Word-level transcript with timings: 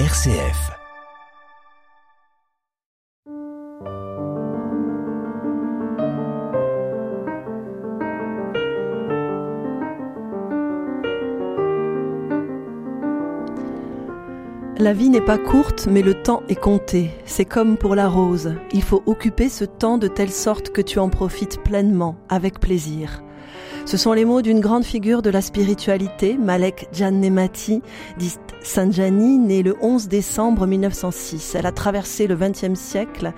RCF. 0.00 0.72
La 14.76 14.92
vie 14.92 15.10
n'est 15.10 15.20
pas 15.20 15.38
courte, 15.38 15.86
mais 15.88 16.02
le 16.02 16.14
temps 16.14 16.42
est 16.48 16.56
compté. 16.56 17.10
C'est 17.24 17.44
comme 17.44 17.76
pour 17.76 17.94
la 17.94 18.08
rose. 18.08 18.54
Il 18.72 18.82
faut 18.82 19.04
occuper 19.06 19.48
ce 19.48 19.64
temps 19.64 19.98
de 19.98 20.08
telle 20.08 20.32
sorte 20.32 20.70
que 20.70 20.82
tu 20.82 20.98
en 20.98 21.08
profites 21.08 21.62
pleinement, 21.62 22.16
avec 22.28 22.58
plaisir. 22.58 23.22
Ce 23.86 23.98
sont 23.98 24.14
les 24.14 24.24
mots 24.24 24.40
d'une 24.40 24.60
grande 24.60 24.84
figure 24.84 25.20
de 25.20 25.28
la 25.28 25.42
spiritualité, 25.42 26.38
Malek 26.38 26.88
Nemati, 26.98 27.82
dit 28.16 28.32
Sanjani, 28.62 29.36
née 29.36 29.62
le 29.62 29.76
11 29.82 30.08
décembre 30.08 30.66
1906. 30.66 31.54
Elle 31.54 31.66
a 31.66 31.70
traversé 31.70 32.26
le 32.26 32.34
XXe 32.34 32.80
siècle 32.80 33.34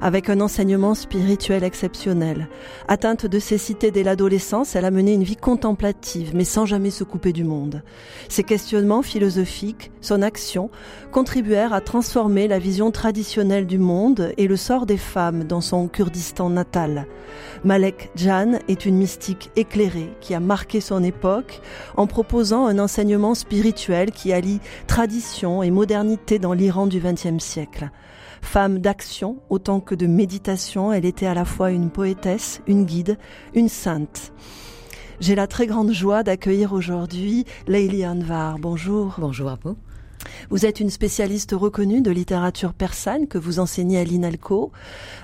avec 0.00 0.30
un 0.30 0.40
enseignement 0.40 0.94
spirituel 0.94 1.64
exceptionnel. 1.64 2.48
Atteinte 2.86 3.26
de 3.26 3.40
cécité 3.40 3.90
dès 3.90 4.04
l'adolescence, 4.04 4.76
elle 4.76 4.84
a 4.84 4.92
mené 4.92 5.14
une 5.14 5.24
vie 5.24 5.34
contemplative, 5.34 6.30
mais 6.32 6.44
sans 6.44 6.64
jamais 6.64 6.90
se 6.90 7.02
couper 7.02 7.32
du 7.32 7.42
monde. 7.42 7.82
Ses 8.28 8.44
questionnements 8.44 9.02
philosophiques, 9.02 9.90
son 10.00 10.22
action, 10.22 10.70
contribuèrent 11.10 11.72
à 11.72 11.80
transformer 11.80 12.46
la 12.46 12.60
vision 12.60 12.92
traditionnelle 12.92 13.66
du 13.66 13.78
monde 13.78 14.32
et 14.36 14.46
le 14.46 14.56
sort 14.56 14.86
des 14.86 14.96
femmes 14.96 15.42
dans 15.42 15.60
son 15.60 15.88
Kurdistan 15.88 16.50
natal. 16.50 17.08
Malek 17.64 18.10
Jan 18.14 18.60
est 18.68 18.86
une 18.86 18.96
mystique 18.96 19.50
éclairée 19.56 19.87
qui 20.20 20.34
a 20.34 20.40
marqué 20.40 20.80
son 20.80 21.02
époque 21.02 21.60
en 21.96 22.06
proposant 22.06 22.66
un 22.66 22.78
enseignement 22.78 23.34
spirituel 23.34 24.10
qui 24.10 24.32
allie 24.32 24.60
tradition 24.86 25.62
et 25.62 25.70
modernité 25.70 26.38
dans 26.38 26.52
l'Iran 26.52 26.86
du 26.86 27.00
XXe 27.00 27.42
siècle. 27.42 27.90
Femme 28.42 28.78
d'action 28.78 29.38
autant 29.50 29.80
que 29.80 29.94
de 29.94 30.06
méditation, 30.06 30.92
elle 30.92 31.04
était 31.04 31.26
à 31.26 31.34
la 31.34 31.44
fois 31.44 31.70
une 31.70 31.90
poétesse, 31.90 32.60
une 32.66 32.84
guide, 32.84 33.18
une 33.54 33.68
sainte. 33.68 34.32
J'ai 35.20 35.34
la 35.34 35.48
très 35.48 35.66
grande 35.66 35.92
joie 35.92 36.22
d'accueillir 36.22 36.72
aujourd'hui 36.72 37.44
Leili 37.66 38.06
Anvar. 38.06 38.58
Bonjour. 38.58 39.16
Bonjour 39.18 39.48
à 39.48 39.58
vous. 39.64 39.76
Vous 40.50 40.66
êtes 40.66 40.80
une 40.80 40.90
spécialiste 40.90 41.52
reconnue 41.52 42.00
de 42.00 42.10
littérature 42.10 42.72
persane 42.72 43.26
que 43.26 43.38
vous 43.38 43.58
enseignez 43.58 43.98
à 43.98 44.04
l'INALCO, 44.04 44.72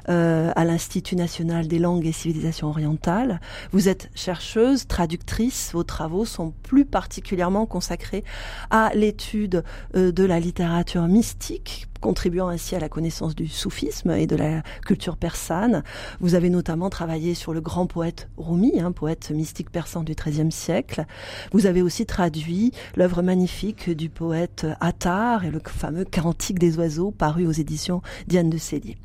euh, 0.09 0.53
à 0.55 0.65
l'Institut 0.65 1.17
national 1.17 1.67
des 1.67 1.79
langues 1.79 2.07
et 2.07 2.13
civilisations 2.13 2.69
orientales. 2.69 3.41
Vous 3.73 3.89
êtes 3.89 4.11
chercheuse, 4.15 4.87
traductrice. 4.87 5.71
Vos 5.73 5.85
travaux 5.85 6.25
sont 6.25 6.53
plus 6.63 6.85
particulièrement 6.85 7.67
consacrés 7.67 8.25
à 8.71 8.91
l'étude 8.95 9.65
euh, 9.97 10.13
de 10.13 10.25
la 10.25 10.41
littérature 10.41 11.07
mystique 11.09 11.89
contribuant 12.05 12.49
ainsi 12.49 12.77
à 12.77 12.81
la 12.81 12.91
connaissance 12.91 13.35
du 13.35 13.49
soufisme 13.49 14.11
et 14.11 14.27
de 14.27 14.37
la 14.37 14.63
culture 14.85 15.17
persane. 15.17 15.83
Vous 16.21 16.35
avez 16.35 16.51
notamment 16.51 16.91
travaillé 16.91 17.33
sur 17.33 17.55
le 17.55 17.63
grand 17.63 17.87
poète 17.87 18.29
Rumi, 18.37 18.79
un 18.79 18.93
poète 18.93 19.31
mystique 19.31 19.71
persan 19.71 20.03
du 20.03 20.15
XIIIe 20.15 20.53
siècle. 20.53 21.07
Vous 21.53 21.65
avez 21.65 21.81
aussi 21.81 22.05
traduit 22.05 22.73
l'œuvre 22.95 23.23
magnifique 23.23 23.89
du 23.89 24.11
poète 24.11 24.67
Attar 24.81 25.47
et 25.47 25.51
le 25.51 25.63
fameux 25.65 26.05
Cantique 26.05 26.59
des 26.59 26.77
oiseaux 26.77 27.11
paru 27.11 27.47
aux 27.47 27.53
éditions 27.53 28.03
Diane 28.29 28.51
de 28.51 28.59
Célier. 28.59 28.99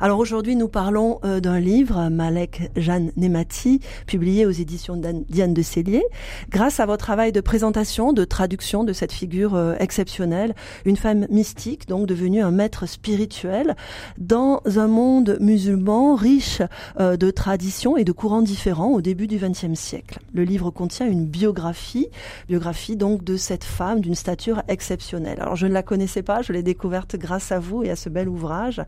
Alors 0.00 0.20
aujourd'hui, 0.20 0.54
nous 0.54 0.68
parlons 0.68 1.18
euh, 1.24 1.40
d'un 1.40 1.58
livre, 1.58 2.08
Malek 2.08 2.70
Jeanne 2.76 3.10
Nemati, 3.16 3.80
publié 4.06 4.46
aux 4.46 4.50
éditions 4.50 4.96
Diane 4.96 5.54
de 5.54 5.62
Célier. 5.62 6.04
Grâce 6.50 6.78
à 6.78 6.86
votre 6.86 7.04
travail 7.04 7.32
de 7.32 7.40
présentation, 7.40 8.12
de 8.12 8.24
traduction 8.24 8.84
de 8.84 8.92
cette 8.92 9.12
figure 9.12 9.56
euh, 9.56 9.74
exceptionnelle, 9.80 10.54
une 10.84 10.96
femme 10.96 11.26
mystique, 11.30 11.88
donc 11.88 12.06
devenue 12.06 12.37
un 12.40 12.50
maître 12.50 12.86
spirituel 12.86 13.76
dans 14.18 14.60
un 14.64 14.86
monde 14.86 15.38
musulman 15.40 16.14
riche 16.14 16.62
euh, 17.00 17.16
de 17.16 17.30
traditions 17.30 17.96
et 17.96 18.04
de 18.04 18.12
courants 18.12 18.42
différents 18.42 18.90
au 18.90 19.00
début 19.00 19.26
du 19.26 19.38
XXe 19.38 19.78
siècle. 19.78 20.18
Le 20.32 20.44
livre 20.44 20.70
contient 20.70 21.06
une 21.06 21.26
biographie, 21.26 22.08
biographie 22.48 22.96
donc 22.96 23.24
de 23.24 23.36
cette 23.36 23.64
femme 23.64 24.00
d'une 24.00 24.14
stature 24.14 24.62
exceptionnelle. 24.68 25.38
Alors 25.40 25.56
je 25.56 25.66
ne 25.66 25.72
la 25.72 25.82
connaissais 25.82 26.22
pas, 26.22 26.42
je 26.42 26.52
l'ai 26.52 26.62
découverte 26.62 27.16
grâce 27.16 27.52
à 27.52 27.58
vous 27.58 27.82
et 27.82 27.90
à 27.90 27.96
ce 27.96 28.08
bel 28.08 28.28
ouvrage. 28.28 28.82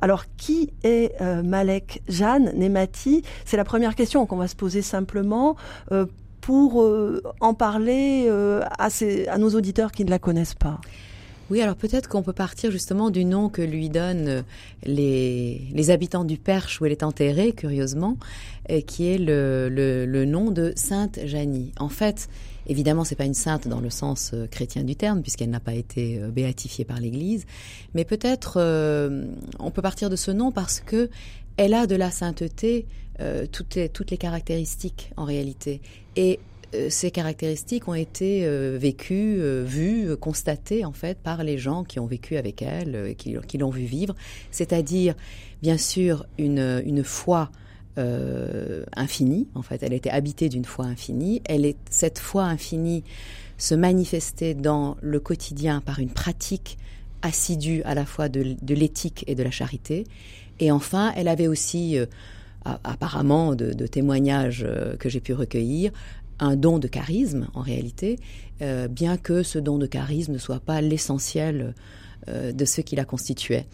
Alors 0.00 0.24
qui 0.36 0.70
est 0.82 1.12
euh, 1.20 1.42
Malek 1.42 2.02
Jeanne 2.08 2.52
Nemati? 2.54 3.22
C'est 3.44 3.56
la 3.56 3.64
première 3.64 3.94
question 3.94 4.26
qu'on 4.26 4.36
va 4.36 4.48
se 4.48 4.56
poser 4.56 4.82
simplement. 4.82 5.56
Euh, 5.92 6.06
pour 6.40 6.82
en 7.40 7.52
parler 7.52 8.30
à 8.78 9.38
nos 9.38 9.50
auditeurs 9.50 9.92
qui 9.92 10.02
ne 10.06 10.08
la 10.08 10.18
connaissent 10.18 10.54
pas. 10.54 10.80
Oui, 11.50 11.62
alors 11.62 11.76
peut-être 11.76 12.08
qu'on 12.08 12.22
peut 12.22 12.32
partir 12.32 12.70
justement 12.70 13.10
du 13.10 13.24
nom 13.24 13.48
que 13.48 13.62
lui 13.62 13.88
donnent 13.88 14.44
les, 14.84 15.62
les 15.72 15.90
habitants 15.90 16.24
du 16.24 16.36
Perche 16.36 16.80
où 16.80 16.86
elle 16.86 16.92
est 16.92 17.02
enterrée, 17.02 17.52
curieusement, 17.52 18.18
qui 18.86 19.06
est 19.06 19.18
le, 19.18 19.68
le, 19.70 20.24
nom 20.26 20.50
de 20.50 20.74
Sainte 20.76 21.18
Janie. 21.24 21.72
En 21.78 21.88
fait, 21.88 22.28
Évidemment, 22.68 23.04
c'est 23.04 23.16
pas 23.16 23.24
une 23.24 23.34
sainte 23.34 23.66
dans 23.66 23.80
le 23.80 23.88
sens 23.88 24.32
euh, 24.34 24.46
chrétien 24.46 24.84
du 24.84 24.94
terme, 24.94 25.22
puisqu'elle 25.22 25.48
n'a 25.48 25.60
pas 25.60 25.72
été 25.72 26.20
euh, 26.20 26.28
béatifiée 26.28 26.84
par 26.84 27.00
l'Église. 27.00 27.46
Mais 27.94 28.04
peut-être 28.04 28.58
euh, 28.58 29.24
on 29.58 29.70
peut 29.70 29.80
partir 29.80 30.10
de 30.10 30.16
ce 30.16 30.30
nom 30.30 30.52
parce 30.52 30.80
que 30.80 31.08
elle 31.56 31.72
a 31.72 31.86
de 31.86 31.96
la 31.96 32.10
sainteté 32.10 32.86
toutes, 33.50 33.74
les, 33.74 33.88
toutes 33.88 34.12
les 34.12 34.16
caractéristiques 34.16 35.10
en 35.16 35.24
réalité. 35.24 35.80
Et 36.14 36.38
ces 36.90 37.10
caractéristiques 37.10 37.88
ont 37.88 37.94
été 37.94 38.46
vécues, 38.76 39.40
vues, 39.64 40.16
constatées 40.16 40.84
en 40.84 40.92
fait 40.92 41.18
par 41.18 41.42
les 41.42 41.58
gens 41.58 41.84
qui 41.84 41.98
ont 41.98 42.06
vécu 42.06 42.36
avec 42.36 42.62
elle, 42.62 43.14
qui, 43.16 43.58
l'ont 43.58 43.70
vu 43.70 43.84
vivre. 43.84 44.14
C'est-à-dire, 44.50 45.14
bien 45.62 45.78
sûr, 45.78 46.26
une, 46.38 46.82
une 46.84 47.04
foi 47.04 47.50
euh, 47.98 48.84
infinie. 48.94 49.48
En 49.56 49.62
fait, 49.62 49.82
elle 49.82 49.92
était 49.92 50.10
habitée 50.10 50.48
d'une 50.48 50.64
foi 50.64 50.84
infinie. 50.84 51.42
Elle 51.46 51.64
est 51.64 51.76
cette 51.90 52.20
foi 52.20 52.44
infinie 52.44 53.02
se 53.56 53.74
manifestait 53.74 54.54
dans 54.54 54.96
le 55.00 55.18
quotidien 55.18 55.80
par 55.80 55.98
une 55.98 56.10
pratique 56.10 56.78
assidue 57.22 57.82
à 57.82 57.96
la 57.96 58.04
fois 58.04 58.28
de, 58.28 58.56
l'éthique 58.72 59.24
et 59.26 59.34
de 59.34 59.42
la 59.42 59.50
charité. 59.50 60.04
Et 60.60 60.70
enfin, 60.70 61.12
elle 61.16 61.26
avait 61.26 61.48
aussi, 61.48 61.98
euh, 61.98 62.06
apparemment, 62.64 63.56
de, 63.56 63.86
témoignages 63.88 64.64
euh, 64.64 64.96
que 64.96 65.08
j'ai 65.08 65.18
pu 65.18 65.32
recueillir, 65.32 65.90
un 66.40 66.56
don 66.56 66.78
de 66.78 66.88
charisme 66.88 67.48
en 67.54 67.60
réalité, 67.60 68.18
bien 68.90 69.16
que 69.16 69.42
ce 69.42 69.58
don 69.58 69.78
de 69.78 69.86
charisme 69.86 70.32
ne 70.32 70.38
soit 70.38 70.60
pas 70.60 70.80
l'essentiel 70.80 71.74
de 72.26 72.64
ce 72.64 72.80
qui 72.80 72.96
la 72.96 73.04
constituait. 73.04 73.66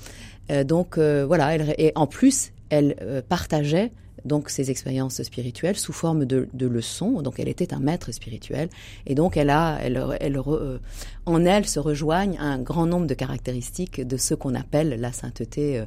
donc 0.64 0.98
voilà, 0.98 1.54
elle, 1.54 1.74
et 1.78 1.92
en 1.94 2.06
plus, 2.06 2.52
elle 2.70 3.22
partageait 3.28 3.92
donc 4.24 4.48
ses 4.48 4.70
expériences 4.70 5.22
spirituelles 5.22 5.76
sous 5.76 5.92
forme 5.92 6.24
de, 6.24 6.48
leçons. 6.66 7.22
Donc 7.22 7.38
elle 7.38 7.48
était 7.48 7.74
un 7.74 7.80
maître 7.80 8.12
spirituel 8.12 8.68
et 9.06 9.14
donc 9.14 9.36
elle 9.36 9.50
a, 9.50 9.78
elle, 9.82 10.02
elle, 10.20 10.38
euh, 10.38 10.78
en 11.26 11.44
elle 11.44 11.66
se 11.66 11.78
rejoignent 11.78 12.38
un 12.38 12.58
grand 12.58 12.86
nombre 12.86 13.06
de 13.06 13.14
caractéristiques 13.14 14.00
de 14.00 14.16
ce 14.16 14.34
qu'on 14.34 14.54
appelle 14.54 15.00
la 15.00 15.12
sainteté, 15.12 15.78
euh, 15.78 15.84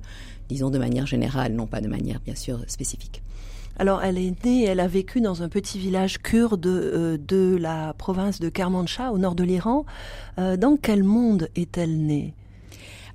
disons 0.50 0.70
de 0.70 0.78
manière 0.78 1.08
générale, 1.08 1.54
non 1.54 1.68
pas 1.68 1.82
de 1.82 1.88
manière 1.88 2.20
bien 2.20 2.36
sûr 2.36 2.60
spécifique. 2.68 3.22
Alors, 3.78 4.04
elle 4.04 4.18
est 4.18 4.44
née, 4.44 4.66
elle 4.66 4.80
a 4.80 4.88
vécu 4.88 5.22
dans 5.22 5.44
un 5.44 5.50
petit 5.50 5.80
village 5.80 6.18
kurde 6.20 6.66
euh, 6.66 7.18
de 7.18 7.56
la 7.60 7.94
province 7.94 8.40
de 8.40 8.50
Kermanshah, 8.50 9.12
au 9.12 9.18
nord 9.18 9.36
de 9.36 9.44
l'Iran. 9.44 9.86
dans 10.38 10.78
quel 10.78 11.04
monde 11.04 11.50
est-elle 11.56 11.98
née? 11.98 12.34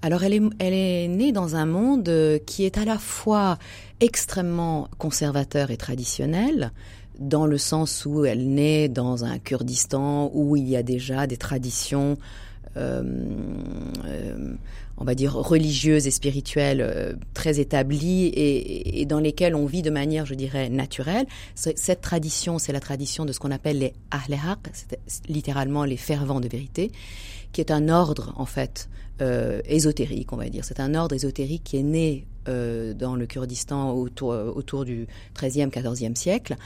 Alors 0.04 0.24
elle 0.24 0.34
est, 0.34 1.08
née 1.08 1.30
dans 1.30 1.54
un 1.54 1.64
monde 1.64 2.08
euh, 2.08 2.38
qui 2.44 2.64
est 2.64 2.76
à 2.76 2.84
la 2.84 2.98
fois 2.98 3.56
extrêmement 4.00 4.88
conservateur 4.98 5.70
et 5.70 5.76
traditionnel, 5.76 6.72
dans 7.20 7.46
le 7.46 7.56
sens 7.56 8.04
où 8.04 8.24
elle 8.24 8.48
naît 8.52 8.88
dans 8.88 9.24
un 9.24 9.38
Kurdistan 9.38 10.28
où 10.34 10.56
il 10.56 10.68
y 10.68 10.74
a 10.76 10.82
déjà 10.82 11.28
des 11.28 11.36
traditions, 11.36 12.18
euh, 12.76 13.02
euh, 14.06 14.54
on 15.02 15.04
va 15.04 15.14
dire, 15.14 15.34
religieuses 15.34 16.06
et 16.06 16.10
spirituelles 16.10 17.18
très 17.34 17.58
établies 17.58 18.32
et, 18.34 19.04
dans 19.04 19.18
lesquelles 19.18 19.56
on 19.56 19.66
vit 19.66 19.82
de 19.82 19.90
manière, 19.90 20.26
je 20.26 20.34
dirais, 20.34 20.68
naturelle. 20.68 21.26
Cette 21.56 22.00
tradition, 22.00 22.58
c'est 22.58 22.72
la 22.72 22.80
tradition 22.80 23.24
de 23.24 23.32
ce 23.32 23.40
qu'on 23.40 23.50
appelle 23.50 23.80
les 23.80 23.92
Ahl 24.10 24.38
littéralement 25.28 25.84
les 25.84 25.96
fervents 25.96 26.40
de 26.40 26.48
vérité, 26.48 26.92
qui 27.52 27.60
est 27.60 27.70
un 27.70 27.88
ordre, 27.88 28.32
en 28.36 28.46
fait, 28.46 28.88
euh, 29.20 29.60
ésotérique, 29.66 30.32
on 30.32 30.36
va 30.36 30.48
dire. 30.48 30.64
C'est 30.64 30.80
un 30.80 30.94
ordre 30.94 31.14
ésotérique 31.14 31.64
qui 31.64 31.76
est 31.76 31.82
né 31.82 32.26
euh, 32.48 32.94
dans 32.94 33.14
le 33.14 33.26
Kurdistan 33.26 33.92
autour, 33.92 34.32
euh, 34.32 34.50
autour 34.50 34.84
du 34.84 35.06
XIIIe, 35.38 35.68
XIVe 35.68 36.16
siècle 36.16 36.56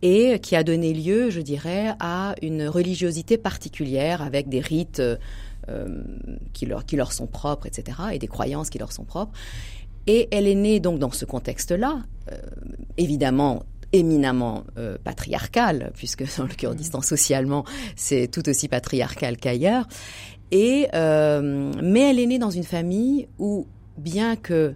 et 0.00 0.40
qui 0.40 0.56
a 0.56 0.64
donné 0.64 0.94
lieu, 0.94 1.30
je 1.30 1.40
dirais, 1.40 1.94
à 2.00 2.34
une 2.42 2.66
religiosité 2.66 3.36
particulière 3.36 4.22
avec 4.22 4.48
des 4.48 4.60
rites 4.60 5.02
qui, 6.52 6.66
leur, 6.66 6.84
qui 6.84 6.96
leur 6.96 7.12
sont 7.12 7.26
propres, 7.26 7.66
etc., 7.66 7.98
et 8.12 8.18
des 8.18 8.28
croyances 8.28 8.70
qui 8.70 8.78
leur 8.78 8.92
sont 8.92 9.04
propres. 9.04 9.32
Et 10.06 10.28
elle 10.32 10.46
est 10.46 10.54
née 10.54 10.80
donc 10.80 10.98
dans 10.98 11.12
ce 11.12 11.24
contexte-là, 11.24 12.02
évidemment 12.96 13.64
éminemment 13.92 14.64
euh, 14.78 14.96
patriarcal, 15.02 15.92
puisque 15.94 16.24
dans 16.36 16.44
le 16.44 16.54
Kurdistan 16.54 17.02
socialement 17.02 17.64
c'est 17.96 18.28
tout 18.28 18.48
aussi 18.48 18.68
patriarcal 18.68 19.36
qu'ailleurs. 19.36 19.86
Et 20.50 20.88
euh, 20.94 21.72
mais 21.82 22.10
elle 22.10 22.18
est 22.18 22.26
née 22.26 22.38
dans 22.38 22.50
une 22.50 22.64
famille 22.64 23.28
où, 23.38 23.66
bien 23.96 24.36
que 24.36 24.74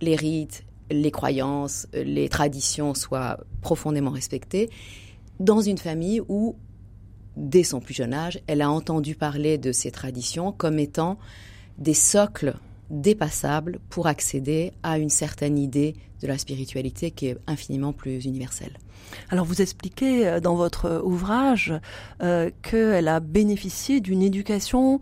les 0.00 0.16
rites, 0.16 0.64
les 0.90 1.10
croyances, 1.10 1.86
les 1.92 2.28
traditions 2.28 2.94
soient 2.94 3.38
profondément 3.60 4.10
respectées, 4.10 4.70
dans 5.40 5.60
une 5.60 5.78
famille 5.78 6.20
où, 6.28 6.56
dès 7.36 7.64
son 7.64 7.80
plus 7.80 7.94
jeune 7.94 8.14
âge, 8.14 8.40
elle 8.46 8.62
a 8.62 8.70
entendu 8.70 9.14
parler 9.14 9.58
de 9.58 9.72
ces 9.72 9.90
traditions 9.90 10.52
comme 10.52 10.78
étant 10.78 11.18
des 11.78 11.94
socles 11.94 12.54
dépassables 12.90 13.80
pour 13.88 14.06
accéder 14.06 14.72
à 14.82 14.98
une 14.98 15.08
certaine 15.08 15.58
idée 15.58 15.96
de 16.20 16.26
la 16.26 16.38
spiritualité 16.38 17.10
qui 17.10 17.26
est 17.26 17.38
infiniment 17.46 17.92
plus 17.92 18.24
universelle. 18.24 18.78
Alors 19.30 19.44
vous 19.44 19.60
expliquez 19.60 20.26
euh, 20.26 20.40
dans 20.40 20.54
votre 20.54 21.02
ouvrage 21.04 21.72
euh, 22.22 22.50
qu'elle 22.62 23.08
a 23.08 23.20
bénéficié 23.20 24.00
d'une 24.00 24.22
éducation 24.22 25.00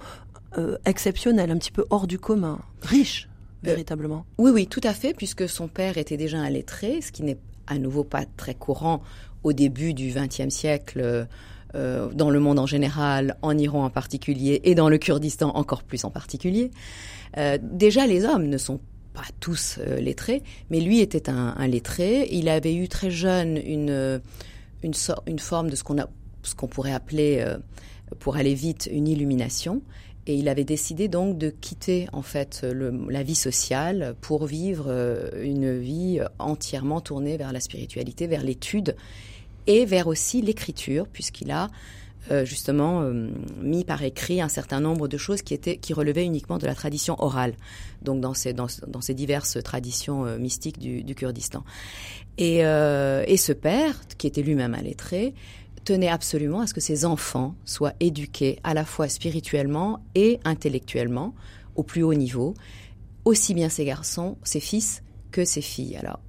euh, 0.57 0.79
exceptionnelle, 0.85 1.51
un 1.51 1.59
petit 1.59 1.73
peu 1.73 1.85
hors 1.91 2.07
du 2.07 2.19
commun, 2.19 2.61
riche 2.83 3.29
véritablement. 3.63 4.25
oui, 4.39 4.51
oui, 4.53 4.67
tout 4.67 4.81
à 4.85 4.95
fait, 4.95 5.13
puisque 5.13 5.47
son 5.47 5.69
père 5.69 5.99
était 5.99 6.17
déjà 6.17 6.39
un 6.39 6.49
lettré, 6.49 7.03
ce 7.03 7.13
qui 7.13 7.23
n'est 7.23 7.39
à 7.67 7.79
nouveau 7.79 8.05
pas 8.05 8.25
très 8.25 8.55
courant 8.55 9.03
au 9.43 9.53
début 9.53 9.93
du 9.93 10.13
XXe 10.15 10.49
siècle. 10.49 11.29
Dans 11.75 12.31
le 12.31 12.41
monde 12.41 12.59
en 12.59 12.67
général, 12.67 13.37
en 13.43 13.57
Iran 13.57 13.85
en 13.85 13.91
particulier, 13.91 14.61
et 14.65 14.75
dans 14.75 14.89
le 14.89 14.99
Kurdistan 14.99 15.51
encore 15.55 15.83
plus 15.83 16.05
en 16.05 16.11
particulier. 16.11 16.71
déjà, 17.63 18.07
les 18.07 18.25
hommes 18.25 18.47
ne 18.47 18.59
sont 18.59 18.81
pas 19.13 19.25
tous 19.41 19.79
euh, 19.79 20.01
lettrés, 20.01 20.43
mais 20.71 20.81
lui 20.81 21.01
était 21.01 21.29
un, 21.29 21.67
lettré. 21.67 22.29
Il 22.31 22.49
avait 22.49 22.75
eu 22.75 22.89
très 22.89 23.11
jeune 23.11 23.57
une, 23.57 23.91
euh, 23.91 24.19
une, 24.83 25.39
forme 25.39 25.71
de 25.71 25.77
ce 25.77 25.85
qu'on 25.85 25.97
qu'on 26.57 26.69
pourrait 26.69 26.95
appeler, 26.95 27.43
euh, 27.47 27.59
pour 28.19 28.37
aller 28.37 28.55
vite, 28.55 28.89
une 28.91 29.09
illumination. 29.09 29.83
Et 30.27 30.35
il 30.35 30.49
avait 30.49 30.65
décidé 30.65 31.09
donc 31.09 31.39
de 31.39 31.51
quitter 31.51 32.07
en 32.13 32.23
fait 32.23 32.65
la 33.09 33.23
vie 33.23 33.35
sociale 33.35 34.15
pour 34.21 34.47
vivre 34.47 34.93
une 35.43 35.79
vie 35.79 36.21
entièrement 36.39 37.01
tournée 37.01 37.37
vers 37.39 37.53
la 37.53 37.59
spiritualité, 37.59 38.27
vers 38.27 38.43
l'étude 38.43 38.97
et 39.71 39.85
vers 39.85 40.09
aussi 40.09 40.43
l'écriture, 40.43 41.07
puisqu'il 41.07 41.53
a 41.53 41.69
euh, 42.33 42.45
justement 42.45 43.03
euh, 43.03 43.31
mis 43.63 43.85
par 43.85 44.03
écrit 44.03 44.43
un 44.43 44.49
certain 44.49 44.81
nombre 44.81 45.07
de 45.07 45.17
choses 45.17 45.43
qui 45.43 45.55
étaient 45.55 45.77
qui 45.77 45.95
relevaient 45.95 46.25
uniquement 46.25 46.59
de 46.59 46.67
la 46.67 46.75
tradition 46.75 47.15
orale, 47.23 47.55
donc 48.03 48.21
dans 48.21 48.35
ces 48.35 48.53
dans, 48.53 48.67
ces 48.69 49.15
diverses 49.15 49.63
traditions 49.63 50.27
euh, 50.27 50.39
mystiques 50.39 50.79
du, 50.79 51.05
du, 51.05 51.15
Kurdistan. 51.15 51.65
Et, 52.37 52.59
et 52.61 53.37
ce 53.37 53.53
père, 53.53 53.95
qui 54.17 54.27
était 54.27 54.43
lui-même 54.43 54.75
un 54.75 54.81
lettré, 54.81 55.35
tenait 55.85 56.09
absolument 56.09 56.61
à 56.61 56.67
ce 56.67 56.73
que 56.73 56.81
ses 56.81 57.05
enfants 57.05 57.55
soient 57.67 57.93
éduqués 58.01 58.59
à 58.65 58.73
la 58.73 58.87
fois 58.87 59.09
spirituellement 59.09 60.01
et 60.15 60.41
intellectuellement 60.45 61.35
au 61.77 61.83
plus 61.83 62.03
haut 62.03 62.15
niveau, 62.15 62.55
aussi 63.27 63.53
bien 63.53 63.69
ses 63.69 63.85
garçons, 63.85 64.39
ses 64.43 64.61
fils 64.61 65.03
que 65.31 65.45
ses 65.45 65.61
filles. 65.61 65.97
Alors, 65.97 66.21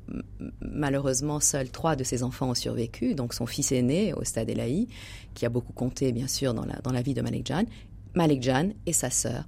malheureusement, 0.62 1.40
seuls 1.40 1.70
trois 1.70 1.96
de 1.96 2.04
ses 2.04 2.24
enfants 2.24 2.50
ont 2.50 2.56
survécu. 2.56 3.16
Donc, 3.16 3.34
son 3.34 3.46
fils 3.46 3.72
aîné, 3.72 4.14
au 4.14 4.24
stade 4.24 4.50
Elahi, 4.50 4.88
qui 5.34 5.46
a 5.46 5.50
beaucoup 5.50 5.74
compté, 5.74 6.12
bien 6.12 6.28
sûr, 6.28 6.54
dans 6.54 6.66
la, 6.66 6.76
dans 6.84 6.92
la 6.92 7.02
vie 7.02 7.14
de 7.14 7.22
Malik 7.22 7.48
Jan, 7.48 7.64
Malik 8.14 8.44
Jan 8.44 8.70
et 8.86 8.94
sa 8.94 9.10
sœur, 9.10 9.46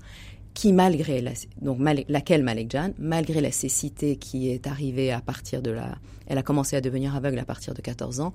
qui, 0.54 0.74
malgré 0.74 1.22
la, 1.22 1.32
donc, 1.62 1.80
laquelle 2.08 2.68
Jan, 2.70 2.92
malgré 2.98 3.42
la 3.42 3.52
cécité 3.52 4.18
qui 4.18 4.50
est 4.50 4.68
arrivée 4.68 5.12
à 5.12 5.22
partir 5.22 5.62
de 5.62 5.72
la. 5.72 5.98
Elle 6.28 6.38
a 6.38 6.44
commencé 6.44 6.76
à 6.76 6.82
devenir 6.82 7.16
aveugle 7.16 7.40
à 7.40 7.46
partir 7.46 7.74
de 7.74 7.82
14 7.82 8.22
ans, 8.22 8.34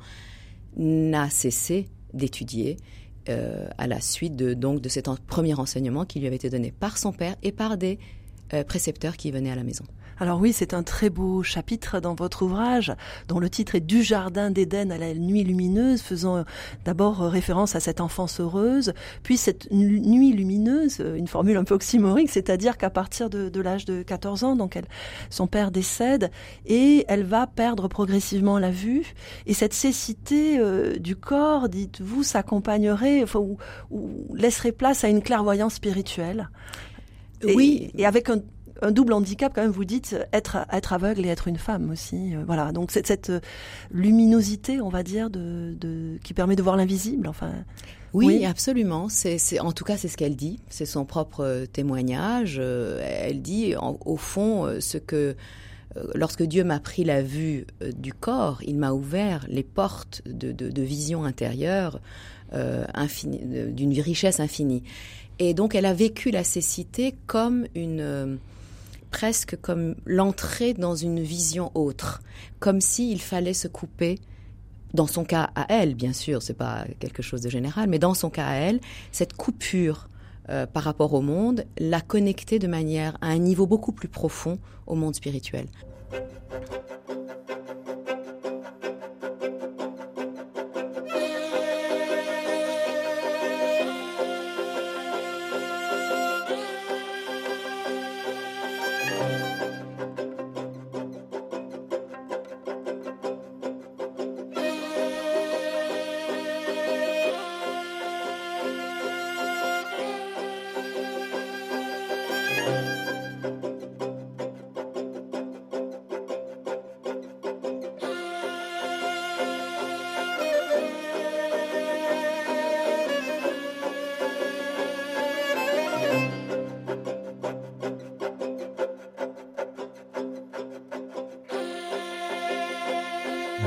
n'a 0.77 1.31
cessé 1.31 1.89
d'étudier. 2.13 2.77
Euh, 3.29 3.69
à 3.77 3.87
la 3.87 4.01
suite 4.01 4.37
de, 4.37 4.55
donc, 4.55 4.81
de 4.81 4.89
cet 4.89 5.07
premier 5.27 5.53
enseignement 5.53 6.07
qui 6.07 6.19
lui 6.19 6.27
avait 6.27 6.37
été 6.37 6.49
donné 6.49 6.73
par 6.73 6.97
son 6.97 7.13
père 7.13 7.37
et 7.43 7.53
par 7.53 7.77
des 7.77 7.99
euh, 8.55 8.65
précepteurs 8.65 9.19
qui 9.19 9.31
venaient 9.31 9.51
à 9.51 9.55
la 9.55 9.65
maison. 9.65 9.85
Alors 10.21 10.41
oui, 10.41 10.53
c'est 10.53 10.75
un 10.75 10.83
très 10.83 11.11
beau 11.11 11.43
chapitre 11.43 12.01
dans 12.01 12.15
votre 12.15 12.43
ouvrage, 12.43 12.93
dont 13.29 13.39
le 13.39 13.49
titre 13.49 13.77
est 13.77 13.81
Du 13.81 14.03
jardin 14.03 14.51
d'Éden 14.51 14.91
à 14.91 14.99
la 14.99 15.15
nuit 15.15 15.45
lumineuse, 15.45 16.03
faisant 16.03 16.45
d'abord 16.85 17.21
référence 17.21 17.77
à 17.77 17.81
cette 17.81 18.01
enfance 18.01 18.41
heureuse, 18.41 18.93
puis 19.23 19.37
cette 19.37 19.71
nuit 19.71 20.33
lumineuse, 20.33 20.99
une 21.17 21.29
formule 21.29 21.57
un 21.57 21.65
peu 21.65 21.75
oxymorique, 21.75 22.31
c'est-à-dire 22.31 22.77
qu'à 22.77 22.91
partir 22.91 23.31
de, 23.31 23.61
l'âge 23.61 23.85
de 23.85 24.03
14 24.03 24.45
ans, 24.45 24.57
donc 24.57 24.77
elle, 24.77 24.87
son 25.31 25.47
père 25.47 25.71
décède 25.71 26.31
et 26.67 27.05
elle 27.09 27.25
va 27.25 27.47
perdre 27.47 27.89
progressivement 27.89 28.59
la 28.59 28.71
vue. 28.71 29.15
Et 29.47 29.55
cette 29.55 29.75
cécité 29.75 30.59
euh, 30.59 30.97
du 30.99 31.17
corps, 31.17 31.69
dites-vous, 31.69 32.23
s'accompagnerait 32.23 33.25
ou, 33.37 33.57
laisserait 34.35 34.73
place 34.73 35.05
à 35.05 35.09
une 35.09 35.23
clairvoyance 35.23 35.75
spirituelle. 35.75 36.51
oui. 37.45 37.93
Et 37.97 38.07
avec 38.07 38.31
un, 38.31 38.41
un 38.83 38.91
double 38.91 39.13
handicap 39.13 39.53
quand 39.55 39.63
même. 39.63 39.71
Vous 39.71 39.85
dites 39.85 40.17
être 40.33 40.67
être 40.73 40.93
aveugle 40.93 41.25
et 41.27 41.29
être 41.29 41.49
une 41.49 41.59
femme 41.59 41.91
aussi. 41.91 42.35
Euh, 42.35 42.45
voilà. 42.47 42.73
Donc 42.73 42.91
cette, 42.91 43.07
cette 43.07 43.31
euh, 43.31 43.41
luminosité, 43.91 44.81
on 44.81 44.89
va 44.89 45.03
dire, 45.03 45.31
de, 45.31 45.75
de 45.79 46.19
qui 46.23 46.35
permet 46.35 46.57
de 46.57 46.63
voir 46.63 46.77
l'invisible. 46.77 47.29
Enfin. 47.29 47.53
Oui, 48.15 48.47
absolument. 48.47 49.09
C'est, 49.11 49.61
en 49.61 49.73
tout 49.73 49.85
cas, 49.85 49.99
c'est 49.99 50.09
ce 50.09 50.17
qu'elle 50.17 50.37
dit. 50.37 50.61
C'est 50.69 50.87
son 50.87 51.05
propre 51.05 51.45
euh, 51.45 51.67
témoignage. 51.67 52.59
Elle 52.59 53.43
dit, 53.43 53.75
au 53.79 54.17
fond, 54.17 54.67
ce 54.81 54.97
que 54.97 55.37
lorsque 56.15 56.43
Dieu 56.43 56.65
m'a 56.65 56.81
pris 56.81 57.05
la 57.05 57.23
vue 57.23 57.67
du 57.97 58.13
corps, 58.13 58.63
il 58.67 58.79
m'a 58.79 58.93
ouvert 58.93 59.45
les 59.49 59.63
portes 59.63 60.23
de, 60.27 60.53
de, 60.53 60.71
de 60.71 60.83
vision 60.83 61.25
intérieure 61.25 62.01
euh, 62.55 62.85
d'une 63.45 64.01
richesse 64.01 64.41
infinie. 64.41 64.83
Et 65.39 65.55
donc, 65.55 65.75
elle 65.75 65.87
a 65.87 65.95
vécu 65.95 66.31
la 66.31 66.45
cécité 66.45 67.15
comme 67.27 67.67
une 67.75 68.39
presque 69.11 69.57
comme 69.61 69.95
l'entrée 70.05 70.75
dans 70.75 70.95
une 70.95 71.21
vision 71.21 71.71
autre, 71.75 72.23
comme 72.59 72.81
s'il 72.81 73.21
fallait 73.21 73.55
se 73.55 73.69
couper 73.69 74.19
dans 74.95 75.07
son 75.07 75.25
cas 75.25 75.51
à 75.55 75.67
elle, 75.69 75.95
bien 75.95 76.13
sûr, 76.13 76.43
c'est 76.43 76.55
pas 76.55 76.85
quelque 76.99 77.23
chose 77.23 77.43
de 77.43 77.51
général, 77.51 77.89
mais 77.89 77.99
dans 77.99 78.15
son 78.15 78.31
cas 78.31 78.47
à 78.47 78.55
elle, 78.55 78.81
cette 79.13 79.35
coupure 79.35 80.09
euh, 80.49 80.67
par 80.67 80.83
rapport 80.83 81.13
au 81.13 81.21
monde 81.21 81.65
l'a 81.79 82.01
connectée 82.01 82.59
de 82.59 82.67
manière 82.67 83.19
à 83.21 83.29
un 83.29 83.39
niveau 83.39 83.67
beaucoup 83.67 83.93
plus 83.93 84.09
profond 84.09 84.59
au 84.87 84.95
monde 84.95 85.15
spirituel. 85.15 85.67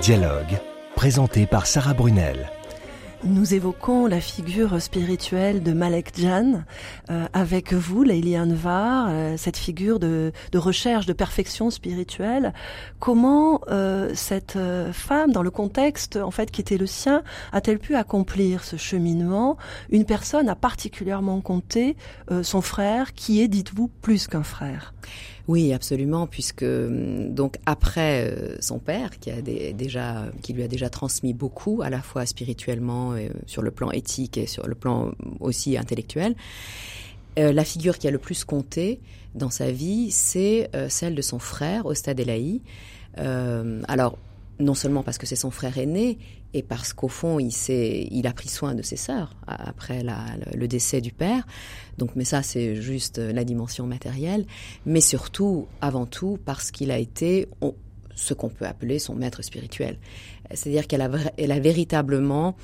Dialogue, 0.02 0.58
présenté 0.96 1.46
par 1.46 1.68
Sarah 1.68 1.94
Brunel. 1.94 2.50
Nous 3.24 3.54
évoquons 3.54 4.08
la 4.08 4.20
figure 4.20 4.82
spirituelle 4.82 5.62
de 5.62 5.74
Malek 5.74 6.14
Jan 6.18 6.64
euh, 7.12 7.28
avec 7.34 7.72
vous, 7.72 8.02
Leili 8.02 8.36
Anvar, 8.40 9.10
euh, 9.12 9.36
cette 9.38 9.58
figure 9.58 10.00
de, 10.00 10.32
recherche 10.56 11.06
de 11.06 11.14
perfection 11.14 11.70
spirituelle. 11.70 12.52
Comment 13.00 13.62
euh, 13.70 14.10
cette 14.16 14.58
femme, 14.92 15.32
dans 15.34 15.44
le 15.44 15.52
contexte 15.52 16.16
en 16.16 16.32
fait 16.32 16.50
qui 16.50 16.62
était 16.62 16.80
le 16.80 16.88
sien, 16.88 17.22
a-t-elle 17.52 17.78
pu 17.78 17.96
accomplir 17.96 18.64
ce 18.64 18.78
cheminement? 18.78 19.58
Une 19.92 20.06
personne 20.06 20.50
a 20.50 20.56
particulièrement 20.56 21.42
compté 21.42 21.96
son 22.42 22.62
frère, 22.62 23.14
qui 23.14 23.44
est, 23.44 23.48
dites-vous, 23.48 23.88
plus 24.02 24.26
qu'un 24.26 24.42
frère? 24.42 24.96
Oui, 25.48 25.74
absolument, 25.74 26.28
puisque 26.28 26.64
hum, 26.64 27.34
donc 27.34 27.58
après 27.66 28.28
euh, 28.28 28.56
son 28.60 28.80
père, 28.80 29.20
qui 29.20 29.32
a 29.32 29.36
lui 29.42 30.64
a 30.64 30.68
déjà 30.68 30.90
transmis 30.90 31.34
beaucoup, 31.34 31.82
à 31.82 31.90
la 31.90 32.02
fois 32.02 32.26
spirituellement, 32.26 33.14
euh, 33.14 33.30
sur 33.46 33.62
le 33.62 33.72
plan 33.72 33.92
éthique 33.92 34.38
et 34.38 34.48
sur 34.48 34.68
le 34.68 34.76
plan 34.76 35.12
aussi 35.40 35.78
intellectuel, 35.78 36.36
euh, 37.40 37.54
la 37.54 37.64
figure 37.64 37.98
qui 37.98 38.08
a 38.08 38.12
le 38.12 38.18
plus 38.18 38.44
compté 38.44 39.00
dans 39.36 39.50
sa 39.50 39.72
vie, 39.72 40.12
c'est 40.12 40.70
celle 40.90 41.16
de 41.16 41.22
son 41.22 41.40
frère, 41.40 41.86
Ostad 41.86 42.20
Elahi. 42.20 42.62
alors, 43.16 44.18
non 44.60 44.74
seulement 44.74 45.04
parce 45.04 45.18
que 45.18 45.26
c'est 45.26 45.38
son 45.38 45.52
frère 45.52 45.78
aîné, 45.78 46.18
et 46.54 46.64
parce 46.64 46.94
qu'au 46.94 47.08
fond, 47.08 47.40
il, 47.40 47.52
il 47.70 48.28
a 48.28 48.34
pris 48.34 48.50
soin 48.50 48.76
de 48.76 48.82
ses 48.82 48.98
sœurs 48.98 49.36
après 49.48 50.04
le 50.54 50.68
décès 50.68 51.02
du 51.02 51.12
père. 51.12 51.46
Donc, 51.98 52.12
mais 52.16 52.26
ça, 52.26 52.44
c'est 52.44 52.76
juste 52.76 53.20
la 53.20 53.44
dimension 53.44 53.88
matérielle. 53.88 54.46
Mais 54.86 55.02
surtout, 55.02 55.68
avant 55.80 56.06
tout, 56.06 56.38
parce 56.46 56.72
qu'il 56.72 56.92
a 56.92 56.98
été 56.98 57.48
ce 58.16 58.34
qu'on 58.34 58.50
peut 58.50 58.66
appeler 58.66 59.00
son 59.00 59.16
maître 59.16 59.42
spirituel. 59.42 59.98
C'est-à-dire 60.54 60.88
qu'elle 60.88 61.02
a, 61.02 61.10
elle 61.38 61.52
a 61.52 61.60
véritablement, 61.60 62.56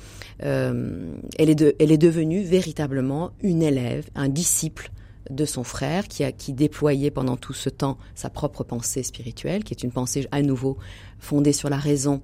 euh, 0.42 1.14
elle, 1.38 1.50
est 1.50 1.76
elle 1.80 1.92
est 1.92 1.98
devenue 1.98 2.42
véritablement 2.42 3.32
une 3.40 3.62
élève, 3.62 4.08
un 4.14 4.28
disciple 4.28 4.90
de 5.30 5.44
son 5.44 5.64
frère 5.64 6.08
qui 6.08 6.24
a 6.24 6.32
qui 6.32 6.52
déployait 6.52 7.10
pendant 7.10 7.36
tout 7.36 7.52
ce 7.52 7.68
temps 7.68 7.98
sa 8.14 8.30
propre 8.30 8.64
pensée 8.64 9.02
spirituelle, 9.02 9.64
qui 9.64 9.74
est 9.74 9.82
une 9.82 9.90
pensée 9.92 10.26
à 10.32 10.42
nouveau 10.42 10.78
fondée 11.18 11.52
sur 11.52 11.68
la 11.70 11.76
raison, 11.76 12.20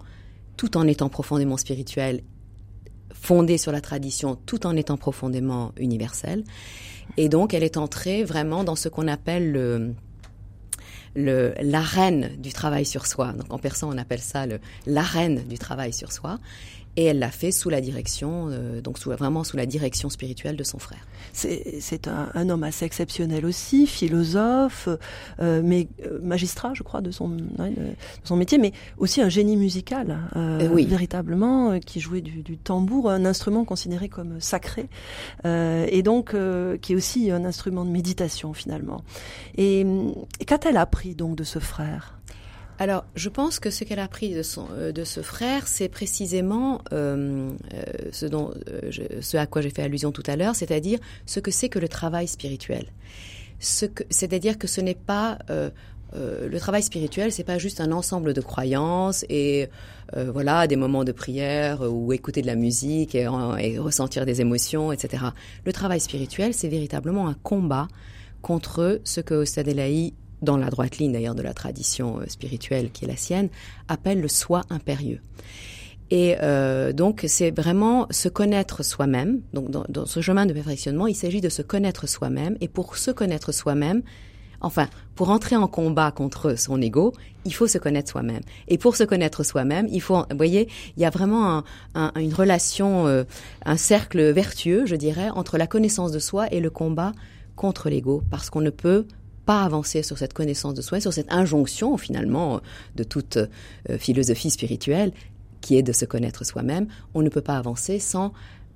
tout 0.57 0.77
en 0.77 0.87
étant 0.87 1.09
profondément 1.09 1.57
spirituelle, 1.57 2.23
fondée 3.13 3.59
sur 3.59 3.73
la 3.73 3.81
tradition, 3.81 4.37
tout 4.47 4.67
en 4.67 4.77
étant 4.77 4.97
profondément 4.97 5.73
universelle. 5.77 6.45
Et 7.17 7.29
donc, 7.29 7.55
elle 7.55 7.63
est 7.63 7.77
entrée 7.77 8.25
vraiment 8.25 8.65
dans 8.65 8.77
ce 8.77 8.89
qu'on 8.89 9.09
appelle 9.09 9.53
le, 9.53 9.95
l'arène 11.17 12.37
du 12.39 12.53
travail 12.53 12.85
sur 12.85 13.07
soi. 13.07 13.33
Donc 13.33 13.53
en 13.53 13.59
persan, 13.59 13.93
on 13.93 13.99
appelle 13.99 14.21
ça 14.21 14.47
l'arène 14.87 15.45
du 15.47 15.59
travail 15.59 15.93
sur 15.93 16.13
soi. 16.13 16.39
Et 16.97 17.05
elle 17.05 17.19
l'a 17.19 17.31
fait 17.31 17.51
sous 17.51 17.71
la 17.71 17.81
direction, 17.81 18.49
euh, 18.51 18.81
donc 18.81 18.99
sous, 18.99 19.11
vraiment 19.11 19.45
sous 19.45 19.57
la 19.57 19.67
direction 19.67 20.11
spirituelle 20.11 20.57
de 20.57 20.65
son 20.65 20.79
frère. 20.79 21.07
C'est 21.33 22.07
un, 22.07 22.29
un, 22.35 22.49
homme 22.49 22.63
assez 22.63 22.85
exceptionnel 22.85 23.45
aussi, 23.45 23.87
philosophe, 23.87 24.89
euh, 25.41 25.63
mais 25.65 25.89
euh, 26.07 26.21
magistrat, 26.23 26.73
je 26.75 26.85
crois, 26.85 27.01
de 27.01 27.11
son, 27.11 27.31
de 27.31 27.97
son 28.23 28.37
métier, 28.37 28.59
mais 28.59 28.73
aussi 28.99 29.21
un 29.21 29.29
génie 29.29 29.57
musical, 29.57 30.19
euh, 30.37 30.69
oui. 30.71 30.87
véritablement, 30.87 31.81
qui 31.81 31.99
jouait 31.99 32.21
du, 32.21 32.43
du, 32.43 32.57
tambour, 32.57 33.11
un 33.11 33.25
instrument 33.25 33.65
considéré 33.65 34.09
comme 34.09 34.41
sacré, 34.41 34.89
et 35.45 36.03
donc 36.03 36.37
qui 36.81 36.93
est 36.93 36.97
aussi 36.97 37.31
un 37.31 37.45
instrument 37.45 37.85
de 37.85 37.91
méditation 37.91 38.55
finalement. 38.55 39.03
Et, 39.57 39.81
et 40.41 40.45
qu'a-t-elle 40.45 40.77
appris 40.77 41.15
donc 41.15 41.37
de 41.37 41.45
ce 41.45 41.59
frère? 41.59 42.19
Alors, 42.79 43.05
je 43.15 43.29
pense 43.29 43.61
que 43.61 43.71
ce 43.71 43.85
qu'elle 43.85 44.01
a 44.01 44.05
appris 44.05 44.35
de, 44.35 44.43
son, 44.43 44.67
euh, 44.73 44.93
de 44.93 45.05
ce 45.05 45.21
frère, 45.23 45.69
c'est 45.69 45.89
précisément 45.89 46.81
euh, 46.93 47.51
euh 47.73 47.83
ce, 48.11 48.27
dont, 48.27 48.53
ce 49.21 49.37
à 49.37 49.47
quoi 49.47 49.63
j'ai 49.63 49.71
fait 49.71 49.83
allusion 49.83 50.13
tout 50.13 50.23
à 50.27 50.37
l'heure, 50.37 50.57
c'est-à-dire 50.57 50.99
ce 51.27 51.41
que 51.41 51.51
c'est 51.51 51.69
que 51.69 51.79
le 51.79 51.89
travail 51.89 52.27
spirituel. 52.27 52.87
C'est-à-dire 53.61 54.59
que 54.59 54.67
ce 54.67 54.81
n'est 54.81 54.97
pas 54.97 55.39
le 55.49 56.59
travail 56.59 56.83
spirituel, 56.83 57.33
c'est 57.33 57.45
pas 57.45 57.59
juste 57.59 57.81
un 57.81 57.93
ensemble 57.93 58.35
de 58.35 58.41
croyances 58.41 59.25
et 59.31 59.69
voilà 60.13 60.67
des 60.67 60.77
moments 60.77 61.05
de 61.05 61.13
prière 61.13 61.81
ou 61.81 62.13
écouter 62.13 62.43
de 62.43 62.47
la 62.47 62.57
musique 62.57 63.15
et, 63.15 63.27
et 63.61 63.79
ressentir 63.79 64.27
des 64.27 64.41
émotions, 64.41 64.93
etc. 64.93 65.25
Le 65.65 65.73
travail 65.73 66.01
spirituel, 66.01 66.53
c'est 66.53 66.69
véritablement 66.69 67.27
un 67.27 67.35
combat 67.35 67.89
contre 68.43 69.01
ce 69.05 69.21
que 69.21 69.35
Ostad 69.35 69.69
dans 70.43 70.57
la 70.57 70.71
droite 70.71 70.99
ligne 70.99 71.13
d'ailleurs 71.13 71.35
de 71.35 71.43
la 71.43 71.55
tradition 71.55 72.21
euh, 72.21 72.25
spirituelle 72.29 72.91
qui 72.91 73.05
est 73.05 73.09
la 73.09 73.17
sienne, 73.17 73.49
appelle 73.89 74.21
le 74.21 74.29
soi 74.29 74.63
impérieux. 74.71 75.21
Et 76.11 76.37
euh, 76.43 76.93
donc 76.93 77.25
c'est 77.27 77.51
vraiment 77.51 78.07
se 78.11 78.29
connaître 78.29 78.85
soi-même. 78.85 79.41
Donc 79.53 79.71
dans, 79.71 80.07
ce 80.07 80.21
chemin 80.21 80.47
de 80.47 80.53
perfectionnement, 80.53 81.07
il 81.07 81.15
s'agit 81.15 81.41
de 81.41 81.49
se 81.49 81.63
connaître 81.63 82.07
soi-même. 82.07 82.57
Et 82.61 82.69
pour 82.69 82.97
se 82.97 83.11
connaître 83.11 83.53
soi-même, 83.53 84.03
enfin 84.61 84.89
pour 85.15 85.31
entrer 85.31 85.57
en 85.57 85.67
combat 85.67 86.11
contre 86.13 86.59
son 86.59 86.81
ego, 86.81 87.13
il 87.45 87.55
faut 87.55 87.67
se 87.67 87.79
connaître 87.79 88.11
soi-même. 88.11 88.43
Et 88.69 88.79
pour 88.79 88.97
se 88.97 89.05
connaître 89.05 89.43
soi-même, 89.43 89.89
il 89.91 90.01
faut, 90.01 90.19
vous 90.31 90.37
voyez, 90.37 90.69
il 90.97 91.03
y 91.03 91.07
a 91.07 91.11
vraiment 91.11 91.59
un, 91.59 91.65
un, 91.95 92.13
une 92.17 92.35
relation, 92.35 93.07
euh, 93.07 93.25
un 93.65 93.77
cercle 93.77 94.31
vertueux, 94.31 94.87
je 94.87 94.97
dirais, 94.97 95.31
entre 95.31 95.59
la 95.59 95.67
connaissance 95.67 96.13
de 96.13 96.19
soi 96.19 96.47
et 96.53 96.61
le 96.61 96.71
combat 96.71 97.13
contre 97.57 97.89
l'ego, 97.89 98.23
parce 98.31 98.51
qu'on 98.51 98.61
ne 98.61 98.71
peut 98.71 99.07
pas 99.47 99.63
avancer 99.63 100.03
sur 100.03 100.19
cette 100.19 100.33
connaissance 100.33 100.75
de 100.75 100.83
soi, 100.83 101.01
sur 101.01 101.13
cette 101.13 101.33
injonction 101.33 101.97
finalement 101.97 102.61
de 102.97 103.05
toute 103.05 103.37
euh, 103.37 103.99
philosophie 103.99 104.51
spirituelle 104.51 105.13
qui 105.61 105.77
est 105.77 105.83
de 105.83 105.93
se 105.93 106.05
connaître 106.05 106.45
soi-même, 106.45 106.89
on 107.15 107.23
ne 107.23 107.31
peut 107.31 107.41
pas 107.41 107.57
avancer 107.57 107.99
sans 107.99 108.33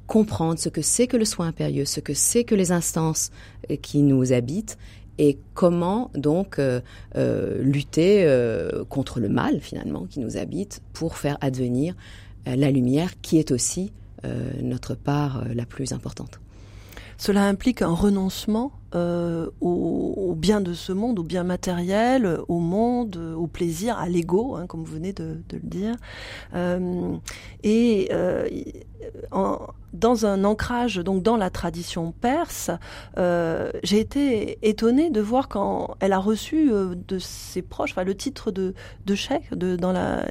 comprendre 0.06 0.58
ce 0.58 0.70
que 0.70 0.80
c'est 0.80 1.06
que 1.06 1.18
le 1.18 1.26
soi 1.26 1.44
impérieux, 1.44 1.84
ce 1.84 2.00
que 2.00 2.14
c'est 2.14 2.44
que 2.44 2.54
les 2.54 2.72
instances 2.72 3.30
euh, 3.70 3.76
qui 3.76 4.02
nous 4.02 4.32
habitent 4.32 4.78
et 5.18 5.38
comment 5.54 6.10
donc 6.14 6.58
euh, 6.58 6.80
euh, 7.16 7.60
lutter 7.62 8.25
euh, 8.25 8.84
contre 8.84 9.20
le 9.20 9.28
mal 9.28 9.60
finalement 9.60 10.06
qui 10.06 10.20
nous 10.20 10.37
habite 10.37 10.80
pour 10.92 11.18
faire 11.18 11.37
advenir 11.40 11.94
euh, 12.46 12.56
la 12.56 12.70
lumière 12.70 13.20
qui 13.20 13.38
est 13.38 13.50
aussi 13.50 13.92
notre 14.60 14.96
part 14.96 15.44
la 15.54 15.64
plus 15.64 15.92
importante. 15.92 16.40
Cela 17.18 17.44
implique 17.46 17.82
un 17.82 17.92
renoncement 17.92 18.72
euh, 18.94 19.50
au, 19.60 20.14
au, 20.16 20.34
bien 20.34 20.60
de 20.60 20.72
ce 20.72 20.92
monde, 20.92 21.18
au 21.18 21.25
bien 21.25 21.42
matériel, 21.42 22.38
au 22.48 22.60
monde, 22.60 23.16
au 23.37 23.46
plaisir, 23.48 23.98
à 23.98 24.08
l'ego, 24.08 24.54
hein, 24.54 24.66
comme 24.66 24.84
vous 24.84 24.94
venez 24.94 25.12
de, 25.12 25.42
de 25.48 25.56
le 25.56 25.68
dire. 25.68 25.94
Euh, 26.54 27.16
et 27.64 28.08
euh, 28.12 28.48
en, 29.32 29.58
dans 29.99 30.26
un 30.26 30.45
ancrage 30.45 30.97
donc 30.97 31.23
dans 31.23 31.37
la 31.37 31.50
tradition 31.50 32.12
perse, 32.12 32.71
euh, 33.17 33.71
j'ai 33.83 34.00
été 34.00 34.59
étonnée 34.62 35.11
de 35.11 35.21
voir 35.21 35.49
quand 35.49 35.97
elle 36.00 36.12
a 36.12 36.19
reçu 36.19 36.71
euh, 36.73 36.95
de 36.95 37.19
ses 37.19 37.62
proches, 37.62 37.90
enfin 37.93 38.05
le 38.05 38.14
titre 38.14 38.50
de 38.50 38.75
de 39.07 39.14
cheikh, 39.14 39.52
de 39.52 39.76
dans 39.76 39.93
la, 39.93 40.26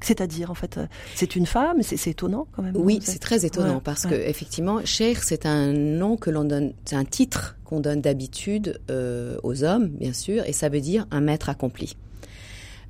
c'est-à-dire 0.00 0.50
en 0.50 0.54
fait, 0.54 0.80
c'est 1.14 1.36
une 1.36 1.46
femme, 1.46 1.82
c'est 1.82 2.10
étonnant 2.10 2.46
quand 2.52 2.62
même. 2.62 2.76
Oui, 2.76 3.00
c'est 3.02 3.18
très 3.18 3.44
étonnant 3.46 3.76
ouais, 3.76 3.80
parce 3.82 4.04
ouais. 4.04 4.10
que 4.10 4.14
effectivement, 4.14 4.80
cheikh 4.84 5.18
c'est 5.18 5.46
un 5.46 5.72
nom 5.72 6.16
que 6.16 6.30
l'on 6.30 6.44
donne, 6.44 6.72
c'est 6.84 6.96
un 6.96 7.04
titre 7.04 7.56
qu'on 7.64 7.80
donne 7.80 8.00
d'habitude 8.00 8.80
euh, 8.90 9.36
aux 9.42 9.64
hommes, 9.64 9.88
bien 9.88 10.12
sûr, 10.12 10.44
et 10.46 10.52
ça 10.52 10.68
veut 10.68 10.80
dire 10.80 11.06
un 11.10 11.20
maître 11.20 11.48
accompli. 11.48 11.96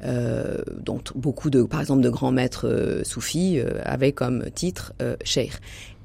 Euh, 0.05 0.59
dont 0.81 1.01
beaucoup 1.15 1.49
de, 1.49 1.62
par 1.62 1.81
exemple, 1.81 2.03
de 2.03 2.11
grands 2.11 2.33
maîtres 2.33 2.67
euh, 2.67 3.05
soufis 3.05 3.61
euh, 3.61 3.81
avaient 3.85 4.11
comme 4.11 4.51
titre 4.51 4.93
euh, 5.01 5.15
cheikh. 5.23 5.53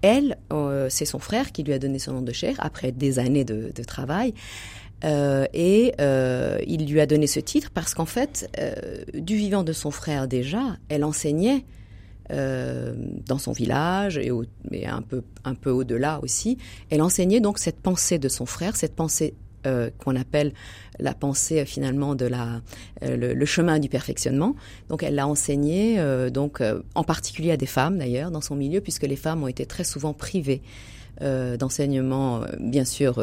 Elle, 0.01 0.37
euh, 0.53 0.87
c'est 0.89 1.05
son 1.05 1.19
frère 1.19 1.51
qui 1.51 1.63
lui 1.63 1.73
a 1.73 1.79
donné 1.79 1.99
son 1.99 2.13
nom 2.13 2.21
de 2.21 2.31
cheikh 2.31 2.55
après 2.59 2.91
des 2.91 3.19
années 3.19 3.45
de, 3.45 3.71
travail. 3.83 4.33
Euh, 5.03 5.45
et 5.53 5.93
euh, 6.01 6.57
il 6.65 6.91
lui 6.91 6.99
a 6.99 7.05
donné 7.05 7.27
ce 7.27 7.39
titre 7.39 7.69
parce 7.71 7.93
qu'en 7.93 8.05
fait, 8.05 8.49
du 9.13 9.35
vivant 9.35 9.63
de 9.63 9.73
son 9.73 9.91
frère 9.91 10.27
déjà, 10.27 10.77
elle 10.89 11.03
enseignait 11.03 11.65
dans 12.29 13.37
son 13.37 13.53
village 13.53 14.17
et, 14.17 14.31
et 14.71 14.85
un 14.85 15.01
peu, 15.01 15.23
un 15.45 15.55
peu 15.55 15.69
au-delà 15.69 16.19
aussi. 16.21 16.57
Elle 16.89 17.01
enseignait 17.01 17.39
donc 17.39 17.57
cette 17.57 17.79
pensée 17.79 18.19
de 18.19 18.27
son 18.27 18.45
frère, 18.45 18.75
cette 18.75 18.95
pensée 18.95 19.33
euh, 19.65 19.89
qu'on 19.97 20.15
appelle 20.15 20.53
la 20.99 21.15
pensée 21.15 21.61
euh, 21.61 21.65
finalement 21.65 22.13
de 22.13 22.27
la 22.27 22.61
euh, 23.01 23.33
le, 23.33 23.45
chemin 23.45 23.79
du 23.79 23.89
perfectionnement. 23.89 24.55
Donc 24.87 25.01
elle 25.01 25.15
l'a 25.15 25.27
enseigné 25.27 25.99
donc 26.31 26.61
en 26.93 27.03
particulier 27.03 27.51
à 27.51 27.57
des 27.57 27.65
femmes 27.65 27.97
d'ailleurs 27.97 28.29
dans 28.29 28.41
son 28.41 28.55
milieu 28.55 28.81
puisque 28.81 29.03
les 29.03 29.15
femmes 29.15 29.41
ont 29.41 29.47
été 29.47 29.65
très 29.65 29.83
souvent 29.83 30.13
privées 30.13 30.61
d'enseignement 31.21 32.41
bien 32.59 32.85
sûr 32.85 33.19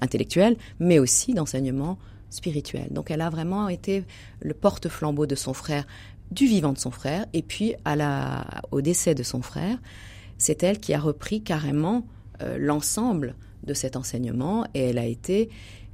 intellectuel 0.00 0.56
mais 0.80 0.98
aussi 0.98 1.34
d'enseignement 1.34 1.98
spirituel. 2.30 2.88
Donc 2.90 3.10
elle 3.10 3.20
a 3.20 3.30
vraiment 3.30 3.68
été 3.68 4.04
le 4.40 4.54
porte-flambeau 4.54 5.26
de 5.26 5.34
son 5.34 5.54
frère 5.54 5.86
du 6.32 6.46
vivant 6.46 6.72
de 6.72 6.78
son 6.78 6.90
frère 6.90 7.26
et 7.32 7.42
puis 7.42 7.74
à 7.84 7.94
la 7.94 8.46
au 8.72 8.80
décès 8.80 9.14
de 9.14 9.22
son 9.22 9.42
frère, 9.42 9.78
c'est 10.38 10.62
elle 10.62 10.80
qui 10.80 10.94
a 10.94 10.98
repris 10.98 11.42
carrément 11.42 12.04
l'ensemble 12.58 13.36
de 13.64 13.74
cet 13.74 13.96
enseignement 13.96 14.66
et 14.74 14.90
elle 14.90 14.98
a 14.98 15.06
été 15.06 15.50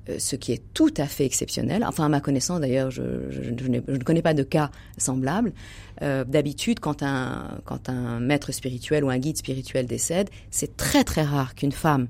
euh, 0.08 0.16
ce 0.18 0.36
qui 0.36 0.52
est 0.52 0.62
tout 0.72 0.92
à 0.96 1.06
fait 1.06 1.26
exceptionnel. 1.26 1.84
Enfin, 1.84 2.06
à 2.06 2.08
ma 2.08 2.20
connaissance, 2.20 2.60
d'ailleurs, 2.60 2.90
je, 2.90 3.02
ne 3.02 3.98
connais 3.98 4.22
pas 4.22 4.34
de 4.34 4.42
cas 4.42 4.70
semblables. 4.96 5.52
Euh, 6.00 6.24
D'habitude, 6.24 6.80
quand 6.80 7.02
un, 7.02 7.58
quand 7.64 7.88
un 7.90 8.18
maître 8.18 8.50
spirituel 8.52 9.04
ou 9.04 9.10
un 9.10 9.18
guide 9.18 9.36
spirituel 9.36 9.86
décède, 9.86 10.30
c'est 10.50 10.76
très 10.76 11.04
très 11.04 11.22
rare 11.22 11.54
qu'une 11.54 11.72
femme 11.72 12.08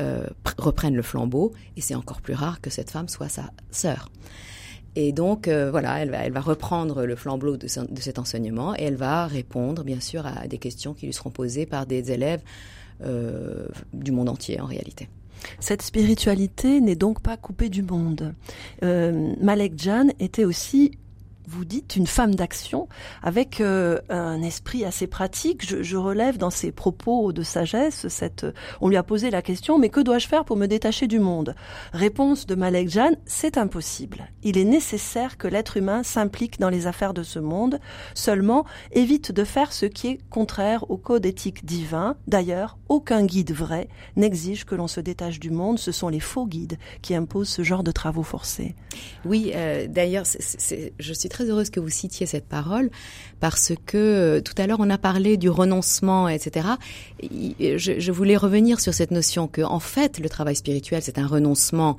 euh, 0.00 0.26
reprenne 0.58 0.94
le 0.94 1.02
flambeau, 1.02 1.52
et 1.76 1.80
c'est 1.80 1.96
encore 1.96 2.20
plus 2.20 2.34
rare 2.34 2.60
que 2.60 2.70
cette 2.70 2.90
femme 2.90 3.08
soit 3.08 3.28
sa 3.28 3.50
sœur. 3.70 4.10
Et 4.94 5.12
donc, 5.12 5.48
voilà, 5.48 6.00
elle 6.00 6.10
va, 6.10 6.40
reprendre 6.40 7.06
le 7.06 7.16
flambeau 7.16 7.56
de, 7.56 7.66
cet 7.66 8.18
enseignement 8.18 8.74
et 8.76 8.82
elle 8.82 8.96
va 8.96 9.26
répondre, 9.26 9.84
bien 9.84 10.00
sûr, 10.00 10.26
à 10.26 10.46
des 10.46 10.58
questions 10.58 10.92
qui 10.92 11.06
lui 11.06 11.14
seront 11.14 11.30
posées 11.30 11.64
par 11.64 11.86
des 11.86 12.12
élèves 12.12 12.42
euh, 13.04 13.66
du 13.92 14.12
monde 14.12 14.28
entier 14.28 14.60
en 14.60 14.66
réalité. 14.66 15.08
Cette 15.60 15.82
spiritualité 15.82 16.80
n'est 16.80 16.94
donc 16.96 17.20
pas 17.20 17.36
coupée 17.36 17.68
du 17.68 17.82
monde. 17.82 18.34
Euh, 18.82 19.34
Malek 19.40 19.72
Jan 19.76 20.08
était 20.20 20.44
aussi 20.44 20.92
vous 21.52 21.64
dites 21.66 21.96
une 21.96 22.06
femme 22.06 22.34
d'action 22.34 22.88
avec 23.22 23.60
euh, 23.60 23.98
un 24.08 24.42
esprit 24.42 24.84
assez 24.84 25.06
pratique. 25.06 25.62
Je, 25.62 25.96
relève 25.96 26.38
dans 26.38 26.50
ses 26.50 26.72
propos 26.72 27.32
de 27.32 27.42
sagesse 27.42 28.08
cette. 28.08 28.46
On 28.80 28.88
lui 28.88 28.96
a 28.96 29.02
posé 29.02 29.30
la 29.30 29.42
question 29.42 29.78
mais 29.78 29.90
que 29.90 30.00
dois-je 30.00 30.26
faire 30.26 30.44
pour 30.44 30.56
me 30.56 30.66
détacher 30.66 31.06
du 31.06 31.18
monde? 31.18 31.54
Réponse 31.92 32.46
de 32.46 32.54
Malek 32.54 32.88
Jeanne 32.88 33.16
c'est 33.26 33.58
impossible. 33.58 34.30
Il 34.42 34.56
est 34.56 34.64
nécessaire 34.64 35.36
que 35.36 35.46
l'être 35.46 35.76
humain 35.76 36.02
s'implique 36.02 36.58
dans 36.58 36.70
les 36.70 36.86
affaires 36.86 37.12
de 37.12 37.22
ce 37.22 37.38
monde. 37.38 37.78
Seulement 38.14 38.64
évite 38.92 39.30
de 39.30 39.44
faire 39.44 39.72
ce 39.72 39.86
qui 39.86 40.08
est 40.08 40.18
contraire 40.30 40.90
au 40.90 40.96
code 40.96 41.26
éthique 41.26 41.64
divin. 41.66 42.16
D'ailleurs, 42.26 42.78
aucun 42.88 43.24
guide 43.24 43.52
vrai 43.52 43.88
n'exige 44.16 44.64
que 44.64 44.74
l'on 44.74 44.88
se 44.88 45.00
détache 45.00 45.38
du 45.38 45.50
monde. 45.50 45.78
Ce 45.78 45.92
sont 45.92 46.08
les 46.08 46.20
faux 46.20 46.46
guides 46.46 46.78
qui 47.02 47.14
imposent 47.14 47.50
ce 47.50 47.62
genre 47.62 47.82
de 47.82 47.92
travaux 47.92 48.22
forcés. 48.22 48.74
Oui, 49.24 49.52
euh, 49.54 49.86
d'ailleurs, 49.86 50.24
je 50.98 51.12
suis 51.12 51.28
très 51.28 51.41
heureuse 51.48 51.70
que 51.70 51.80
vous 51.80 51.88
citiez 51.88 52.26
cette 52.26 52.46
parole 52.46 52.90
parce 53.40 53.72
que 53.86 53.96
euh, 53.96 54.40
tout 54.40 54.54
à 54.58 54.66
l'heure 54.66 54.80
on 54.80 54.90
a 54.90 54.98
parlé 54.98 55.36
du 55.36 55.50
renoncement, 55.50 56.28
etc. 56.28 56.68
Je, 57.20 57.98
je 57.98 58.12
voulais 58.12 58.36
revenir 58.36 58.80
sur 58.80 58.94
cette 58.94 59.10
notion 59.10 59.48
que 59.48 59.62
en 59.62 59.80
fait 59.80 60.18
le 60.18 60.28
travail 60.28 60.56
spirituel 60.56 61.02
c'est 61.02 61.18
un 61.18 61.26
renoncement 61.26 61.96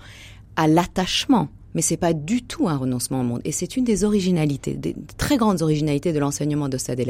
à 0.55 0.67
l'attachement 0.67 1.49
mais 1.73 1.81
c'est 1.81 1.97
pas 1.97 2.13
du 2.13 2.43
tout 2.43 2.67
un 2.67 2.77
renoncement 2.77 3.21
au 3.21 3.23
monde. 3.23 3.41
Et 3.45 3.51
c'est 3.51 3.77
une 3.77 3.83
des 3.83 4.03
originalités, 4.03 4.73
des 4.73 4.95
très 5.17 5.37
grandes 5.37 5.61
originalités 5.61 6.13
de 6.13 6.19
l'enseignement 6.19 6.69
d'Ostad 6.69 7.01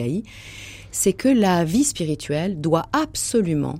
c'est 0.91 1.13
que 1.13 1.27
la 1.27 1.63
vie 1.63 1.83
spirituelle 1.83 2.61
doit 2.61 2.85
absolument 2.93 3.79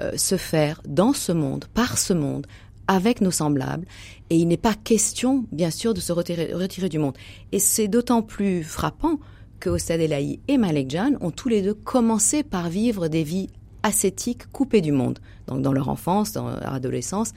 euh, 0.00 0.16
se 0.16 0.36
faire 0.36 0.82
dans 0.86 1.12
ce 1.12 1.32
monde, 1.32 1.66
par 1.72 1.98
ce 1.98 2.12
monde, 2.12 2.46
avec 2.88 3.20
nos 3.20 3.30
semblables. 3.30 3.86
Et 4.30 4.36
il 4.36 4.48
n'est 4.48 4.56
pas 4.56 4.74
question, 4.74 5.44
bien 5.52 5.70
sûr, 5.70 5.94
de 5.94 6.00
se 6.00 6.12
retirer, 6.12 6.52
retirer 6.52 6.88
du 6.88 6.98
monde. 6.98 7.16
Et 7.52 7.60
c'est 7.60 7.86
d'autant 7.86 8.22
plus 8.22 8.64
frappant 8.64 9.20
que 9.60 9.70
Ostad 9.70 10.00
Elahi 10.00 10.40
et 10.48 10.58
Malek 10.58 10.90
Jan 10.90 11.12
ont 11.20 11.30
tous 11.30 11.48
les 11.48 11.62
deux 11.62 11.74
commencé 11.74 12.42
par 12.42 12.68
vivre 12.68 13.08
des 13.08 13.22
vies 13.22 13.48
ascétiques 13.82 14.50
coupées 14.50 14.80
du 14.80 14.92
monde. 14.92 15.18
Donc 15.46 15.62
dans 15.62 15.72
leur 15.72 15.88
enfance, 15.88 16.32
dans 16.32 16.48
leur 16.48 16.72
adolescence, 16.72 17.32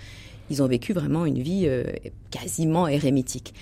ils 0.49 0.61
ont 0.63 0.67
vécu 0.67 0.93
vraiment 0.93 1.25
une 1.25 1.39
vie 1.39 1.63
euh, 1.65 1.83
quasiment 2.29 2.87
érémitique. 2.87 3.53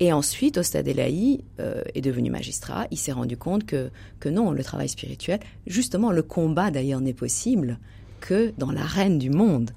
Et 0.00 0.12
ensuite, 0.12 0.58
Ostad 0.58 0.86
Elahi 0.86 1.44
euh, 1.58 1.82
est 1.94 2.00
devenu 2.00 2.30
magistrat. 2.30 2.86
Il 2.92 2.98
s'est 2.98 3.12
rendu 3.12 3.36
compte 3.36 3.64
que, 3.64 3.90
que 4.20 4.28
non, 4.28 4.52
le 4.52 4.62
travail 4.62 4.88
spirituel, 4.88 5.40
justement, 5.66 6.12
le 6.12 6.22
combat 6.22 6.70
d'ailleurs 6.70 7.00
n'est 7.00 7.14
possible 7.14 7.78
que 8.20 8.52
dans 8.58 8.70
l'arène 8.70 9.18
du 9.18 9.30
monde 9.30 9.70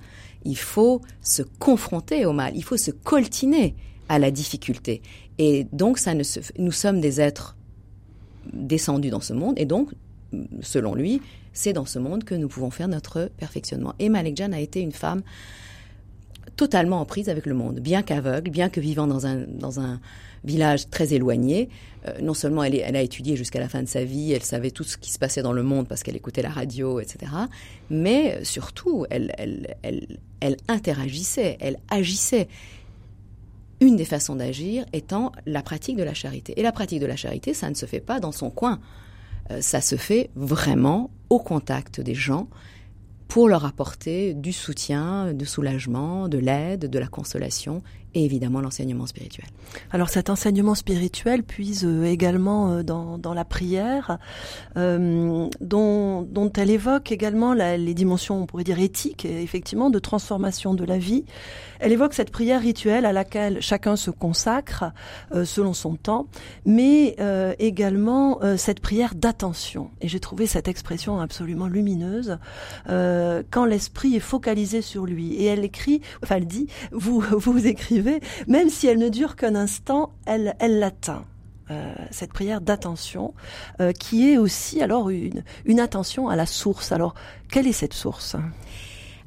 il 0.45 0.57
faut 0.57 1.01
se 1.21 1.41
confronter 1.41 2.25
au 2.25 2.33
mal, 2.33 2.55
il 2.55 2.63
faut 2.63 2.77
se 2.77 2.91
coltiner 2.91 3.75
à 4.09 4.19
la 4.19 4.31
difficulté. 4.31 5.01
Et 5.37 5.67
donc, 5.71 5.97
ça 5.97 6.13
ne 6.13 6.23
nous 6.59 6.71
sommes 6.71 6.99
des 6.99 7.21
êtres 7.21 7.55
descendus 8.53 9.09
dans 9.09 9.21
ce 9.21 9.33
monde, 9.33 9.55
et 9.57 9.65
donc, 9.65 9.89
selon 10.61 10.95
lui, 10.95 11.21
c'est 11.53 11.73
dans 11.73 11.85
ce 11.85 11.99
monde 11.99 12.23
que 12.23 12.35
nous 12.35 12.47
pouvons 12.47 12.71
faire 12.71 12.87
notre 12.87 13.29
perfectionnement. 13.37 13.93
Et 13.99 14.09
Malik 14.09 14.37
Jan 14.37 14.51
a 14.53 14.59
été 14.59 14.81
une 14.81 14.91
femme 14.91 15.21
totalement 16.55 17.01
en 17.01 17.05
prise 17.05 17.29
avec 17.29 17.45
le 17.45 17.53
monde, 17.53 17.79
bien 17.79 18.01
qu'aveugle, 18.01 18.51
bien 18.51 18.69
que 18.69 18.79
vivant 18.79 19.07
dans 19.07 19.25
un, 19.25 19.45
dans 19.47 19.79
un 19.79 19.99
village 20.43 20.89
très 20.89 21.13
éloigné. 21.13 21.69
Euh, 22.07 22.19
non 22.21 22.33
seulement 22.33 22.63
elle, 22.63 22.95
a 22.95 23.01
étudié 23.01 23.35
jusqu'à 23.35 23.59
la 23.59 23.69
fin 23.69 23.83
de 23.83 23.87
sa 23.87 24.03
vie, 24.03 24.31
elle 24.31 24.43
savait 24.43 24.71
tout 24.71 24.83
ce 24.83 24.97
qui 24.97 25.11
se 25.11 25.19
passait 25.19 25.43
dans 25.43 25.53
le 25.53 25.63
monde 25.63 25.87
parce 25.87 26.03
qu'elle 26.03 26.15
écoutait 26.15 26.41
la 26.41 26.49
radio, 26.49 26.99
etc. 26.99 27.31
Mais 27.89 28.43
surtout, 28.43 29.05
elle 29.09 30.57
interagissait, 30.67 31.57
elle 31.59 31.77
agissait. 31.89 32.47
Une 33.81 33.95
des 33.95 34.05
façons 34.05 34.35
d'agir 34.35 34.85
étant 34.93 35.31
la 35.47 35.63
pratique 35.63 35.97
de 35.97 36.03
la 36.03 36.13
charité. 36.13 36.53
Et 36.59 36.61
la 36.61 36.71
pratique 36.71 36.99
de 36.99 37.07
la 37.07 37.15
charité, 37.15 37.55
ça 37.55 37.67
ne 37.67 37.73
se 37.73 37.87
fait 37.87 37.99
pas 37.99 38.19
dans 38.19 38.31
son 38.31 38.51
coin. 38.51 38.79
Euh, 39.49 39.59
ça 39.61 39.81
se 39.81 39.95
fait 39.95 40.29
vraiment 40.35 41.09
au 41.29 41.39
contact 41.39 41.99
des 41.99 42.13
gens 42.13 42.47
pour 43.31 43.47
leur 43.47 43.63
apporter 43.63 44.33
du 44.33 44.51
soutien, 44.51 45.33
du 45.33 45.45
soulagement, 45.45 46.27
de 46.27 46.37
l'aide, 46.37 46.89
de 46.89 46.99
la 46.99 47.07
consolation 47.07 47.81
et 48.13 48.25
évidemment 48.25 48.61
l'enseignement 48.61 49.05
spirituel. 49.05 49.45
Alors 49.91 50.09
cet 50.09 50.29
enseignement 50.29 50.75
spirituel 50.75 51.43
puise 51.43 51.85
euh, 51.85 52.03
également 52.05 52.71
euh, 52.71 52.83
dans, 52.83 53.17
dans 53.17 53.33
la 53.33 53.45
prière, 53.45 54.17
euh, 54.77 55.47
dont, 55.59 56.21
dont, 56.23 56.51
elle 56.53 56.69
évoque 56.69 57.11
également 57.11 57.53
les 57.53 57.93
dimensions, 57.93 58.41
on 58.41 58.45
pourrait 58.45 58.63
dire 58.63 58.79
éthiques, 58.79 59.25
effectivement, 59.25 59.89
de 59.89 59.99
transformation 59.99 60.73
de 60.73 60.83
la 60.83 60.97
vie. 60.97 61.25
Elle 61.79 61.91
évoque 61.91 62.13
cette 62.13 62.31
prière 62.31 62.61
rituelle 62.61 63.05
à 63.05 63.13
laquelle 63.13 63.61
chacun 63.61 63.95
se 63.95 64.11
consacre 64.11 64.85
euh, 65.33 65.45
selon 65.45 65.73
son 65.73 65.95
temps, 65.95 66.27
mais 66.65 67.15
euh, 67.19 67.53
également 67.59 68.39
cette 68.57 68.79
prière 68.79 69.15
d'attention. 69.15 69.91
Et 70.01 70.07
j'ai 70.07 70.19
trouvé 70.19 70.45
cette 70.47 70.67
expression 70.67 71.19
absolument 71.19 71.67
lumineuse 71.67 72.37
quand 72.87 73.65
l'esprit 73.65 74.15
est 74.15 74.19
focalisé 74.19 74.81
sur 74.81 75.05
lui. 75.05 75.33
Et 75.33 75.45
elle 75.45 75.63
écrit, 75.63 76.01
enfin 76.23 76.37
elle 76.37 76.47
dit, 76.47 76.67
vous 76.91 77.19
vous 77.31 77.67
écrivez 77.67 78.00
même 78.47 78.69
si 78.69 78.87
elle 78.87 78.99
ne 78.99 79.09
dure 79.09 79.35
qu'un 79.35 79.55
instant, 79.55 80.13
elle, 80.25 80.55
l'atteint. 80.59 81.25
Euh, 81.69 81.93
cette 82.09 82.33
prière 82.33 82.59
d'attention, 82.59 83.33
euh, 83.79 83.93
qui 83.93 84.29
est 84.29 84.37
aussi 84.37 84.81
alors 84.81 85.09
une, 85.09 85.79
attention 85.79 86.27
à 86.27 86.35
la 86.35 86.45
source. 86.45 86.91
Alors, 86.91 87.15
quelle 87.49 87.65
est 87.65 87.71
cette 87.71 87.93
source? 87.93 88.35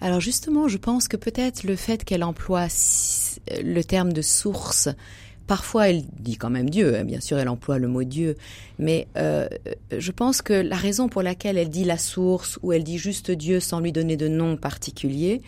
Alors 0.02 0.20
justement, 0.20 0.68
je 0.68 0.76
pense 0.76 1.08
que 1.08 1.16
peut-être 1.16 1.62
le 1.62 1.76
fait 1.76 2.04
qu'elle 2.04 2.22
emploie 2.22 2.66
le 3.62 3.82
terme 3.82 4.12
de 4.12 4.20
source, 4.20 4.90
parfois 5.46 5.88
elle 5.88 6.04
dit 6.20 6.36
quand 6.36 6.50
même 6.50 6.68
Dieu, 6.68 6.96
hein, 6.96 7.04
bien 7.04 7.20
sûr 7.20 7.38
elle 7.38 7.48
emploie 7.48 7.78
le 7.78 7.88
mot 7.88 8.04
Dieu, 8.04 8.36
mais 8.78 9.06
euh, 9.16 9.48
je 9.96 10.12
pense 10.12 10.42
que 10.42 10.52
la 10.52 10.76
raison 10.76 11.08
pour 11.08 11.22
laquelle 11.22 11.58
elle 11.58 11.70
dit 11.70 11.84
la 11.84 11.98
source 11.98 12.58
ou 12.62 12.72
elle 12.72 12.84
dit 12.84 12.98
juste 12.98 13.30
Dieu 13.30 13.60
sans 13.60 13.80
lui 13.80 13.92
donner 13.92 14.16
de 14.16 14.28
nom 14.28 14.56
particulier, 14.56 15.42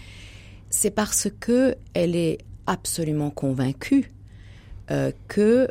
c'est 0.71 0.91
parce 0.91 1.29
que 1.41 1.77
elle 1.95 2.17
est 2.17 2.39
absolument 2.67 3.31
convaincu 3.31 4.13
euh, 4.91 5.13
que 5.29 5.69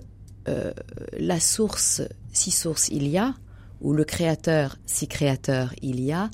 euh, 0.47 0.71
la 1.17 1.39
source, 1.39 2.01
si 2.31 2.51
source 2.51 2.89
il 2.89 3.07
y 3.07 3.17
a, 3.17 3.33
ou 3.81 3.93
le 3.93 4.03
créateur, 4.03 4.77
si 4.85 5.07
créateur 5.07 5.73
il 5.81 5.99
y 5.99 6.11
a, 6.11 6.29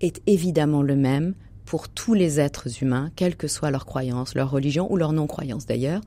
est 0.00 0.22
évidemment 0.26 0.82
le 0.82 0.96
même 0.96 1.34
pour 1.64 1.88
tous 1.88 2.14
les 2.14 2.40
êtres 2.40 2.82
humains, 2.82 3.10
quelle 3.16 3.36
que 3.36 3.48
soit 3.48 3.70
leur 3.70 3.86
croyance, 3.86 4.34
leur 4.34 4.50
religion 4.50 4.90
ou 4.92 4.96
leur 4.96 5.12
non-croyance 5.12 5.66
d'ailleurs, 5.66 6.00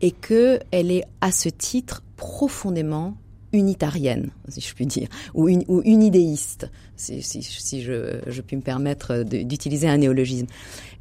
et 0.00 0.12
que 0.12 0.60
elle 0.70 0.90
est 0.90 1.04
à 1.20 1.32
ce 1.32 1.48
titre 1.48 2.02
profondément 2.16 3.16
unitarienne, 3.54 4.30
si 4.48 4.60
je 4.60 4.74
puis 4.74 4.86
dire, 4.86 5.08
ou, 5.34 5.48
unidéiste, 5.48 6.70
si, 6.96 7.22
si, 7.22 7.42
si 7.42 7.82
je, 7.82 8.20
je, 8.26 8.42
puis 8.42 8.56
me 8.56 8.62
permettre 8.62 9.22
d'utiliser 9.22 9.88
un 9.88 9.98
néologisme. 9.98 10.46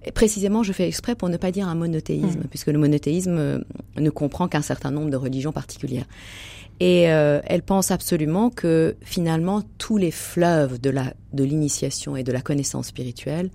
Et 0.05 0.11
précisément, 0.11 0.63
je 0.63 0.71
fais 0.73 0.87
exprès 0.87 1.15
pour 1.15 1.29
ne 1.29 1.37
pas 1.37 1.51
dire 1.51 1.67
un 1.67 1.75
monothéisme, 1.75 2.41
mmh. 2.41 2.47
puisque 2.49 2.67
le 2.67 2.77
monothéisme 2.77 3.37
euh, 3.37 3.59
ne 3.97 4.09
comprend 4.09 4.47
qu'un 4.47 4.61
certain 4.61 4.91
nombre 4.91 5.09
de 5.09 5.17
religions 5.17 5.51
particulières. 5.51 6.05
Et 6.79 7.11
euh, 7.11 7.39
elle 7.45 7.61
pense 7.61 7.91
absolument 7.91 8.49
que 8.49 8.95
finalement 9.01 9.61
tous 9.77 9.97
les 9.97 10.11
fleuves 10.11 10.81
de 10.81 10.89
la 10.89 11.13
de 11.31 11.43
l'initiation 11.43 12.15
et 12.15 12.23
de 12.23 12.31
la 12.31 12.41
connaissance 12.41 12.87
spirituelle 12.87 13.51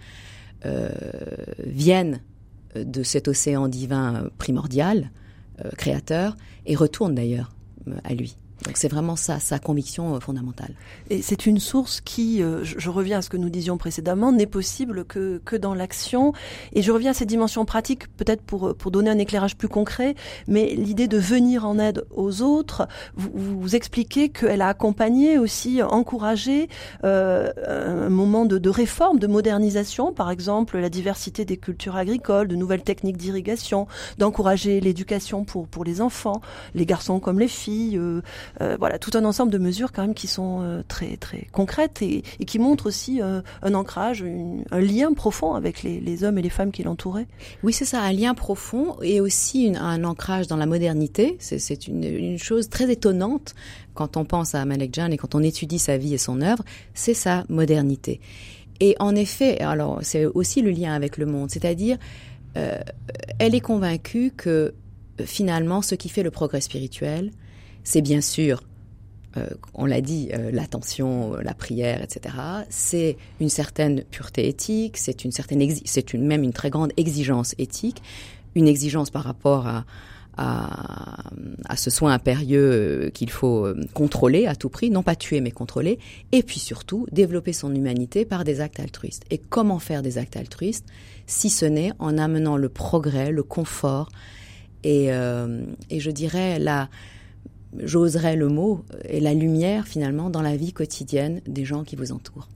euh, 0.64 0.88
viennent 1.64 2.20
de 2.74 3.02
cet 3.02 3.28
océan 3.28 3.68
divin 3.68 4.30
primordial, 4.38 5.10
euh, 5.64 5.70
créateur, 5.76 6.36
et 6.66 6.74
retournent 6.74 7.14
d'ailleurs 7.14 7.54
à 8.04 8.14
lui. 8.14 8.36
Donc 8.68 8.76
c'est 8.76 8.88
vraiment 8.88 9.16
ça, 9.16 9.40
sa 9.40 9.58
conviction 9.58 10.14
euh, 10.14 10.20
fondamentale. 10.20 10.74
Et 11.08 11.22
c'est 11.22 11.46
une 11.46 11.58
source 11.58 12.02
qui, 12.02 12.42
euh, 12.42 12.62
je, 12.64 12.90
reviens 12.90 13.18
à 13.18 13.22
ce 13.22 13.30
que 13.30 13.38
nous 13.38 13.48
disions 13.48 13.78
précédemment, 13.78 14.30
n'est 14.30 14.44
possible 14.44 15.06
que, 15.06 15.40
que 15.46 15.56
dans 15.56 15.72
l'action. 15.72 16.34
Et 16.74 16.82
je 16.82 16.92
reviens 16.92 17.12
à 17.12 17.14
ces 17.14 17.24
dimensions 17.24 17.64
pratiques, 17.64 18.14
peut-être 18.18 18.42
pour, 18.42 18.74
pour 18.76 18.90
donner 18.90 19.08
un 19.08 19.16
éclairage 19.16 19.56
plus 19.56 19.68
concret, 19.68 20.16
mais 20.48 20.74
l'idée 20.74 21.08
de 21.08 21.16
venir 21.16 21.66
en 21.66 21.78
aide 21.78 22.04
aux 22.14 22.42
autres, 22.42 22.86
vous, 23.16 23.30
vous 23.58 23.74
expliquez 23.74 24.28
qu'elle 24.28 24.60
a 24.60 24.68
accompagné 24.68 25.38
aussi, 25.38 25.82
encouragé 25.82 26.68
euh, 27.04 27.50
un 27.66 28.10
moment 28.10 28.44
de, 28.44 28.58
de 28.58 28.68
réforme, 28.68 29.18
de 29.18 29.26
modernisation, 29.26 30.12
par 30.12 30.30
exemple 30.30 30.76
la 30.76 30.90
diversité 30.90 31.46
des 31.46 31.56
cultures 31.56 31.96
agricoles, 31.96 32.48
de 32.48 32.56
nouvelles 32.56 32.82
techniques 32.82 33.16
d'irrigation, 33.16 33.86
d'encourager 34.18 34.78
l'éducation 34.80 35.44
pour, 35.44 35.68
pour 35.68 35.84
les 35.84 36.02
enfants, 36.02 36.42
les 36.74 36.84
garçons 36.84 37.18
comme 37.18 37.40
les 37.40 37.48
filles. 37.48 37.96
Euh, 37.96 38.20
euh, 38.57 38.57
voilà, 38.78 38.98
tout 38.98 39.12
un 39.14 39.24
ensemble 39.24 39.52
de 39.52 39.58
mesures 39.58 39.92
quand 39.92 40.02
même 40.02 40.14
qui 40.14 40.26
sont 40.26 40.62
euh, 40.62 40.82
très 40.86 41.16
très 41.16 41.46
concrètes 41.52 42.02
et, 42.02 42.22
qui 42.44 42.58
montrent 42.58 42.86
aussi 42.86 43.22
euh, 43.22 43.40
un 43.62 43.74
ancrage, 43.74 44.24
un 44.70 44.80
lien 44.80 45.12
profond 45.12 45.54
avec 45.54 45.82
les, 45.82 46.24
hommes 46.24 46.38
et 46.38 46.42
les 46.42 46.50
femmes 46.50 46.72
qui 46.72 46.82
l'entouraient. 46.82 47.28
Oui, 47.62 47.72
c'est 47.72 47.84
ça, 47.84 48.00
un 48.02 48.12
lien 48.12 48.34
profond 48.34 48.96
et 49.02 49.20
aussi 49.20 49.72
un 49.78 50.02
ancrage 50.02 50.48
dans 50.48 50.56
la 50.56 50.66
modernité. 50.66 51.36
C'est 51.38 51.86
une, 51.86 52.38
chose 52.38 52.68
très 52.68 52.90
étonnante 52.90 53.54
quand 53.94 54.16
on 54.16 54.24
pense 54.24 54.54
à 54.54 54.64
Malek 54.64 54.94
Jan 54.94 55.10
et 55.10 55.16
quand 55.16 55.34
on 55.34 55.42
étudie 55.42 55.78
sa 55.78 55.96
vie 55.96 56.14
et 56.14 56.18
son 56.18 56.40
œuvre, 56.40 56.64
c'est 56.94 57.14
sa 57.14 57.44
modernité. 57.48 58.20
Et 58.80 58.96
en 58.98 59.14
effet, 59.14 59.60
alors 59.60 60.00
c'est 60.02 60.24
aussi 60.24 60.62
le 60.62 60.70
lien 60.70 60.94
avec 60.94 61.16
le 61.16 61.26
monde, 61.26 61.50
c'est-à-dire 61.50 61.98
euh, 62.56 62.78
elle 63.38 63.54
est 63.54 63.60
convaincue 63.60 64.32
que 64.36 64.74
finalement 65.24 65.82
ce 65.82 65.94
qui 65.94 66.08
fait 66.08 66.22
le 66.22 66.30
progrès 66.30 66.60
spirituel, 66.60 67.30
C'est 67.88 68.02
bien 68.02 68.20
sûr 68.20 68.64
euh, 69.38 69.46
on 69.72 69.86
l'a 69.86 70.02
dit, 70.02 70.28
euh, 70.34 70.50
l'attention, 70.50 71.36
la 71.36 71.54
prière, 71.54 72.02
etc. 72.02 72.34
C'est 72.68 73.16
une 73.40 73.48
certaine 73.48 74.02
pureté 74.04 74.46
éthique, 74.46 74.98
c'est 74.98 75.24
une 75.24 75.32
certaine, 75.32 75.66
c'est 75.86 76.12
une, 76.12 76.26
même 76.26 76.42
une 76.42 76.52
très 76.52 76.68
grande 76.68 76.92
exigence 76.98 77.54
éthique, 77.56 78.02
une 78.54 78.68
exigence 78.68 79.08
par 79.08 79.24
rapport 79.24 79.66
à, 79.66 79.84
à, 80.36 81.76
ce 81.76 81.88
soin 81.88 82.12
impérieux 82.12 82.70
euh, 83.06 83.10
qu'il 83.10 83.30
faut 83.30 83.66
contrôler 83.94 84.46
à 84.46 84.54
tout 84.54 84.68
prix, 84.68 84.90
non 84.90 85.02
pas 85.02 85.16
tuer 85.16 85.40
mais 85.40 85.50
contrôler, 85.50 85.98
et 86.32 86.42
puis 86.42 86.60
surtout 86.60 87.06
développer 87.10 87.54
son 87.54 87.74
humanité 87.74 88.26
par 88.26 88.44
des 88.44 88.60
actes 88.60 88.80
altruistes. 88.80 89.24
Et 89.30 89.38
comment 89.38 89.78
faire 89.78 90.02
des 90.02 90.18
actes 90.18 90.36
altruistes 90.36 90.84
si 91.26 91.48
ce 91.48 91.64
n'est 91.64 91.92
en 91.98 92.18
amenant 92.18 92.58
le 92.58 92.68
progrès, 92.68 93.30
le 93.30 93.42
confort 93.42 94.10
et, 94.84 95.08
et 95.08 96.00
je 96.00 96.10
dirais 96.12 96.58
la 96.60 96.88
j'oserais 97.76 98.36
le 98.36 98.48
mot, 98.48 98.84
et 99.04 99.20
la 99.20 99.34
lumière 99.34 99.86
finalement 99.86 100.30
dans 100.30 100.42
la 100.42 100.56
vie 100.56 100.72
quotidienne 100.72 101.40
des 101.46 101.64
gens 101.64 101.84
qui 101.84 101.96
vous 101.96 102.12
entourent. 102.12 102.48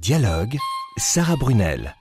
Dialogue, 0.00 0.56
Sarah 0.96 1.36
Brunel. 1.36 1.99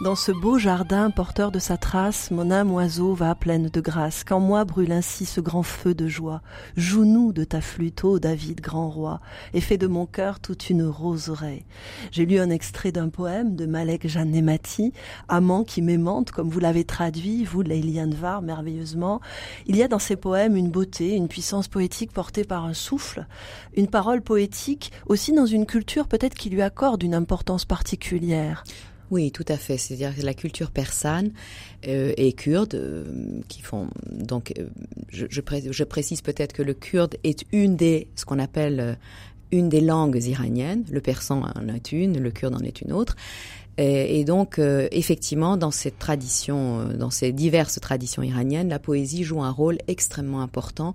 Dans 0.00 0.14
ce 0.14 0.32
beau 0.32 0.56
jardin 0.56 1.10
porteur 1.10 1.52
de 1.52 1.58
sa 1.58 1.76
trace, 1.76 2.30
mon 2.30 2.50
âme 2.50 2.72
oiseau 2.72 3.12
va 3.12 3.34
pleine 3.34 3.68
de 3.68 3.80
grâce. 3.82 4.24
Quand 4.24 4.40
moi 4.40 4.64
brûle 4.64 4.92
ainsi 4.92 5.26
ce 5.26 5.42
grand 5.42 5.62
feu 5.62 5.92
de 5.92 6.08
joie, 6.08 6.40
joue-nous 6.74 7.34
de 7.34 7.44
ta 7.44 7.60
flûte, 7.60 8.02
ô 8.04 8.18
David, 8.18 8.62
grand 8.62 8.88
roi, 8.88 9.20
et 9.52 9.60
fais 9.60 9.76
de 9.76 9.86
mon 9.86 10.06
cœur 10.06 10.40
toute 10.40 10.70
une 10.70 10.84
roseraie. 10.84 11.66
J'ai 12.12 12.24
lu 12.24 12.38
un 12.38 12.48
extrait 12.48 12.92
d'un 12.92 13.10
poème 13.10 13.56
de 13.56 13.66
Malek 13.66 14.08
Janemati, 14.08 14.94
Amant 15.28 15.64
qui 15.64 15.82
m'aimante, 15.82 16.30
comme 16.30 16.48
vous 16.48 16.60
l'avez 16.60 16.84
traduit, 16.84 17.44
vous, 17.44 17.60
Leiliane 17.60 18.14
Var, 18.14 18.40
merveilleusement. 18.40 19.20
Il 19.66 19.76
y 19.76 19.82
a 19.82 19.88
dans 19.88 19.98
ces 19.98 20.16
poèmes 20.16 20.56
une 20.56 20.70
beauté, 20.70 21.14
une 21.14 21.28
puissance 21.28 21.68
poétique 21.68 22.12
portée 22.12 22.44
par 22.44 22.64
un 22.64 22.72
souffle, 22.72 23.26
une 23.76 23.88
parole 23.88 24.22
poétique, 24.22 24.92
aussi 25.08 25.34
dans 25.34 25.44
une 25.44 25.66
culture 25.66 26.08
peut-être 26.08 26.36
qui 26.36 26.48
lui 26.48 26.62
accorde 26.62 27.02
une 27.02 27.14
importance 27.14 27.66
particulière. 27.66 28.64
Oui, 29.10 29.32
tout 29.32 29.44
à 29.48 29.56
fait. 29.56 29.76
C'est-à-dire 29.76 30.14
que 30.14 30.22
la 30.22 30.34
culture 30.34 30.70
persane 30.70 31.32
euh, 31.86 32.12
et 32.16 32.32
kurde, 32.32 32.74
euh, 32.74 33.04
qui 33.48 33.60
font 33.60 33.88
donc, 34.10 34.52
euh, 34.58 34.68
je, 35.10 35.84
précise 35.84 36.22
peut-être 36.22 36.52
que 36.52 36.62
le 36.62 36.74
kurde 36.74 37.16
est 37.24 37.44
une 37.52 37.76
des, 37.76 38.06
ce 38.14 38.24
qu'on 38.24 38.38
appelle 38.38 38.98
une 39.50 39.68
des 39.68 39.80
langues 39.80 40.22
iraniennes. 40.22 40.84
Le 40.90 41.00
persan 41.00 41.42
en 41.56 41.68
est 41.68 41.90
une, 41.90 42.20
le 42.20 42.30
kurde 42.30 42.54
en 42.54 42.60
est 42.60 42.80
une 42.82 42.92
autre. 42.92 43.16
Et, 43.78 44.24
donc, 44.24 44.58
effectivement, 44.58 45.56
dans 45.56 45.70
cette 45.70 45.98
tradition, 45.98 46.84
dans 46.92 47.08
ces 47.08 47.32
diverses 47.32 47.80
traditions 47.80 48.22
iraniennes, 48.22 48.68
la 48.68 48.78
poésie 48.78 49.24
joue 49.24 49.42
un 49.42 49.50
rôle 49.50 49.78
extrêmement 49.88 50.42
important 50.42 50.94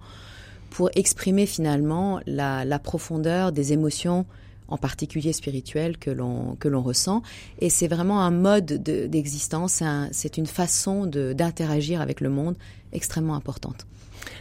pour 0.69 0.91
exprimer 0.93 1.47
finalement 1.47 2.19
la, 2.27 2.63
la 2.63 2.77
profondeur 2.77 3.51
des 3.51 3.73
émotions 3.73 4.27
en 4.67 4.77
particulier 4.77 5.33
spirituel 5.33 5.97
que 5.97 6.09
l'on 6.11 6.55
que 6.55 6.67
l'on 6.67 6.81
ressent 6.81 7.21
et 7.59 7.69
c'est 7.69 7.87
vraiment 7.87 8.21
un 8.21 8.31
mode 8.31 8.65
d'existence 8.65 9.83
c'est 10.11 10.37
une 10.37 10.47
façon 10.47 11.05
d'interagir 11.05 12.01
avec 12.01 12.21
le 12.21 12.29
monde 12.29 12.55
extrêmement 12.93 13.35
importante. 13.35 13.85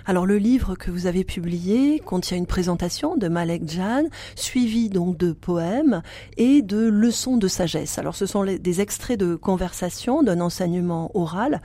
Alors 0.06 0.26
le 0.26 0.38
livre 0.38 0.74
que 0.74 0.90
vous 0.90 1.06
avez 1.06 1.24
publié 1.24 2.00
contient 2.00 2.36
une 2.36 2.46
présentation 2.46 3.16
de 3.16 3.28
Malek 3.28 3.68
Jan, 3.68 4.04
suivie 4.34 4.90
donc 4.90 5.16
de 5.16 5.32
poèmes 5.32 6.02
et 6.36 6.62
de 6.62 6.88
leçons 6.88 7.36
de 7.36 7.48
sagesse. 7.48 7.98
Alors 7.98 8.14
ce 8.14 8.26
sont 8.26 8.44
des 8.44 8.80
extraits 8.80 9.18
de 9.18 9.34
conversation 9.34 10.22
d'un 10.22 10.40
enseignement 10.40 11.10
oral 11.14 11.60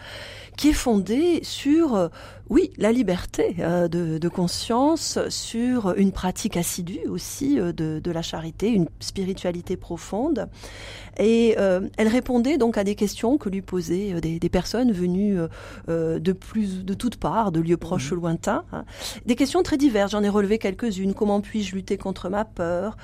qui 0.60 0.70
est 0.70 0.74
fondé 0.74 1.40
sur, 1.44 1.96
euh, 1.96 2.10
oui, 2.50 2.72
la 2.78 2.92
liberté 2.92 3.56
euh, 3.60 3.88
de, 3.88 4.28
conscience, 4.28 5.18
sur 5.30 5.94
une 5.96 6.12
pratique 6.12 6.58
assidue 6.58 7.08
aussi 7.08 7.58
euh, 7.58 7.72
de, 7.72 8.12
la 8.12 8.22
charité, 8.22 8.68
une 8.68 8.90
spiritualité 9.00 9.78
profonde. 9.78 10.50
Et 11.20 11.56
elle 11.98 12.08
répondait 12.08 12.58
donc 12.58 12.78
à 12.78 12.84
des 12.84 12.96
questions 12.96 13.38
que 13.38 13.50
lui 13.50 13.62
posaient 13.62 14.20
des, 14.22 14.50
personnes 14.50 14.92
venues 14.92 15.38
de 15.88 16.32
plus 16.32 16.86
de 16.86 16.94
toutes 16.94 17.18
parts, 17.18 17.52
de 17.52 17.60
lieux 17.60 17.78
proches 17.78 18.12
ou 18.12 18.16
mmh. 18.16 18.20
lointains. 18.20 18.64
Hein. 18.72 18.86
Des 19.26 19.36
questions 19.36 19.62
très 19.62 19.78
diverses. 19.78 20.12
J'en 20.12 20.24
ai 20.24 20.30
relevé 20.30 20.58
quelques-unes. 20.58 21.14
Comment 21.14 21.42
puis-je 21.42 21.76
lutter 21.76 21.98
contre 21.98 22.30
ma 22.30 22.46
peur? 22.46 22.96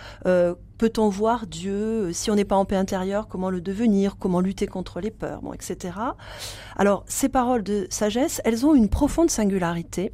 Peut-on 0.78 1.08
voir 1.08 1.48
Dieu? 1.48 2.12
Si 2.12 2.30
on 2.30 2.36
n'est 2.36 2.44
pas 2.44 2.58
en 2.58 2.66
paix 2.66 2.76
intérieure, 2.76 3.28
comment 3.30 3.50
le 3.50 3.62
devenir? 3.62 4.18
Comment 4.18 4.42
lutter 4.42 4.68
contre 4.68 5.00
les 5.00 5.12
peurs? 5.12 5.42
Bon, 5.42 5.54
Etc. 5.54 5.94
Alors, 6.76 7.06
ces 7.08 7.30
paroles 7.30 7.64
de 7.64 7.88
sagesse, 7.90 8.42
elles 8.44 8.66
ont 8.66 8.76
une 8.76 8.90
profonde 8.90 9.30
singularité, 9.30 10.12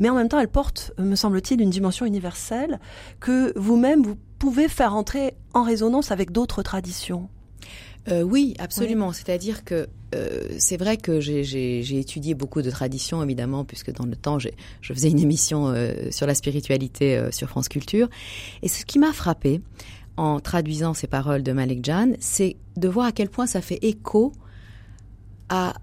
mais 0.00 0.08
en 0.08 0.14
même 0.16 0.28
temps, 0.28 0.40
elles 0.40 0.48
portent, 0.48 0.92
me 0.98 1.14
semble-t-il, 1.14 1.60
une 1.60 1.70
dimension 1.70 2.06
universelle 2.06 2.80
que 3.20 3.56
vous-même, 3.56 4.02
vous 4.02 4.16
pouvez 4.38 4.66
faire 4.66 4.94
entrer 4.94 5.34
en 5.52 5.62
résonance 5.62 6.10
avec 6.10 6.32
d'autres 6.32 6.62
traditions. 6.62 7.28
Euh, 8.08 8.22
oui, 8.22 8.54
absolument. 8.58 9.12
C'est-à-dire 9.12 9.62
que 9.62 9.88
euh, 10.14 10.48
c'est 10.58 10.78
vrai 10.78 10.96
que 10.96 11.20
j'ai 11.20 11.98
étudié 11.98 12.34
beaucoup 12.34 12.62
de 12.62 12.70
traditions, 12.70 13.22
évidemment, 13.22 13.64
puisque 13.66 13.92
dans 13.92 14.06
le 14.06 14.16
temps, 14.16 14.38
je 14.38 14.48
faisais 14.82 15.10
une 15.10 15.20
émission 15.20 15.68
euh, 15.68 16.10
sur 16.10 16.26
la 16.26 16.34
spiritualité 16.34 17.22
sur 17.30 17.50
France 17.50 17.68
Culture. 17.68 18.08
Et 18.62 18.68
ce 18.68 18.86
qui 18.86 18.98
m'a 18.98 19.12
frappé 19.12 19.60
en 20.16 20.40
traduisant 20.40 20.94
ces 20.94 21.08
paroles 21.08 21.42
de 21.42 21.52
Malik 21.52 21.84
Jan, 21.84 22.12
c'est 22.20 22.56
de 22.76 22.88
voir 22.88 23.06
à 23.06 23.12
quel 23.12 23.28
point 23.28 23.46
ça 23.46 23.60
fait 23.60 23.78
écho 23.82 24.32
à 25.50 25.74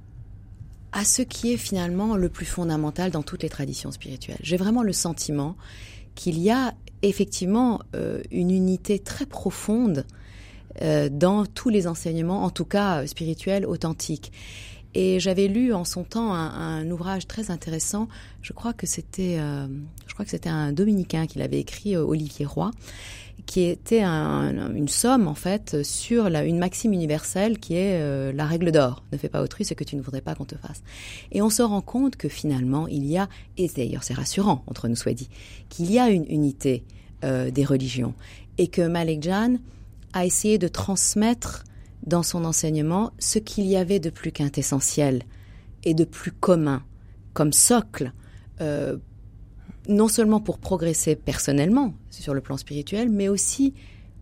à 0.91 1.04
ce 1.04 1.21
qui 1.21 1.54
est 1.54 1.58
finalement 1.58 2.15
le 2.15 2.30
plus 2.30 2.45
fondamental 2.45 3.12
dans 3.12 3.23
toutes 3.23 3.43
les 3.43 3.50
traditions 3.50 3.91
spirituelles. 3.91 4.39
J'ai 4.41 4.58
vraiment 4.58 4.84
le 4.84 4.93
sentiment 4.93 5.56
qu'il 6.15 6.39
y 6.39 6.50
a 6.50 6.73
effectivement 7.04 7.82
une 8.32 8.50
unité 8.50 8.97
très 8.97 9.28
profonde 9.28 10.06
euh, 10.82 11.10
dans 11.10 11.45
tous 11.45 11.69
les 11.69 11.88
enseignements, 11.88 12.43
en 12.43 12.52
tout 12.52 12.65
cas 12.65 13.02
euh, 13.02 13.08
spirituels, 13.08 13.65
authentiques. 13.65 14.32
Et 14.93 15.19
j'avais 15.19 15.47
lu 15.47 15.73
en 15.73 15.84
son 15.84 16.04
temps 16.04 16.34
un, 16.34 16.89
ouvrage 16.89 17.28
très 17.28 17.52
intéressant. 17.52 18.08
Je 18.41 18.54
crois 18.54 18.73
que 18.73 18.86
c'était, 18.86 19.38
euh, 19.39 19.67
je 20.08 20.13
crois 20.13 20.26
que 20.26 20.32
c'était 20.32 20.50
un 20.50 20.71
dominicain 20.71 21.28
qui 21.28 21.39
l'avait 21.39 21.60
écrit, 21.60 21.95
Olivier 21.97 22.45
Roy, 22.45 22.71
qui 23.47 23.63
était 23.63 24.03
une 24.03 24.88
somme 24.88 25.27
en 25.27 25.33
fait 25.33 25.81
sur 25.83 26.29
la, 26.29 26.43
une 26.43 26.60
maxime 26.60 26.93
universelle 26.93 27.57
qui 27.57 27.75
est 27.75 28.31
la 28.31 28.45
règle 28.45 28.71
d'or 28.71 29.03
ne 29.12 29.17
fais 29.17 29.29
pas 29.29 29.41
autrui 29.41 29.65
ce 29.65 29.73
que 29.73 29.83
tu 29.83 29.95
ne 29.95 30.01
voudrais 30.01 30.21
pas 30.21 30.36
qu'on 30.36 30.45
te 30.45 30.55
fasse. 30.55 30.83
Et 31.31 31.41
on 31.41 31.49
se 31.49 31.63
rend 31.63 31.81
compte 31.81 32.17
que 32.17 32.29
finalement 32.29 32.88
il 32.88 33.05
y 33.05 33.17
a, 33.17 33.27
et 33.57 33.67
d'ailleurs 33.75 34.03
c'est 34.03 34.13
rassurant 34.13 34.63
entre 34.67 34.88
nous 34.88 34.95
soit 34.95 35.13
dit, 35.13 35.29
qu'il 35.69 35.91
y 35.91 35.97
a 35.97 36.10
une 36.10 36.25
unité 36.29 36.83
des 37.23 37.65
religions 37.65 38.13
et 38.57 38.67
que 38.67 38.86
Malik 38.86 39.23
Jan 39.23 39.55
a 40.13 40.25
essayé 40.25 40.57
de 40.57 40.67
transmettre 40.67 41.63
dans 42.05 42.23
son 42.23 42.45
enseignement 42.45 43.12
ce 43.19 43.39
qu'il 43.39 43.65
y 43.65 43.75
avait 43.75 43.99
de 43.99 44.10
plus 44.10 44.31
quintessentiel 44.31 45.23
et 45.83 45.93
de 45.93 46.05
plus 46.05 46.31
commun 46.31 46.83
comme 47.33 47.53
socle, 47.53 48.13
euh, 48.62 48.97
non 49.88 50.08
seulement 50.08 50.39
pour 50.39 50.58
progresser 50.58 51.15
personnellement 51.15 51.93
sur 52.10 52.34
le 52.34 52.41
plan 52.41 52.58
spirituel, 52.58 53.10
mais 53.10 53.30
aussi 53.30 53.73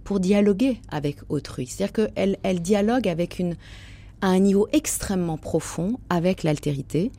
pour 0.04 0.20
dialoguer 0.20 0.80
avec 0.90 1.18
autrui. 1.30 1.68
C'est-à-dire 1.68 1.94
qu'elle 1.94 2.38
elle 2.44 2.62
dialogue 2.62 3.08
avec 3.08 3.40
une, 3.40 3.56
à 4.22 4.28
un 4.28 4.40
niveau 4.40 4.68
extrêmement 4.72 5.38
profond 5.38 6.00
avec 6.10 6.44
l'altérité, 6.44 7.12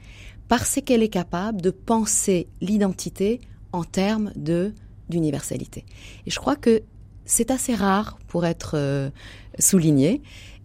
parce 0.48 0.78
qu'elle 0.84 1.02
est 1.02 1.08
capable 1.08 1.60
de 1.60 1.70
penser 1.70 2.46
l'identité 2.60 3.40
en 3.72 3.84
termes 3.84 4.32
de 4.36 4.72
d'universalité. 5.08 5.84
Et 6.26 6.30
je 6.30 6.38
crois 6.40 6.56
que 6.56 6.82
c'est 7.24 7.52
assez 7.52 7.74
rare 7.74 8.18
pour 8.26 8.44
être 8.44 8.72
euh, 8.74 9.10
souligné. 9.58 10.20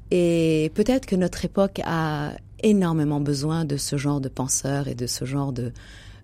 Et 0.09 0.71
peut-être 0.73 1.05
que 1.05 1.15
notre 1.15 1.45
époque 1.45 1.79
a 1.85 2.33
énormément 2.63 3.19
besoin 3.19 3.65
de 3.65 3.77
ce 3.77 3.97
genre 3.97 4.19
de 4.19 4.29
penseurs 4.29 4.87
et 4.87 4.95
de 4.95 5.05
ce 5.05 5.25
genre 5.25 5.53
de, 5.53 5.73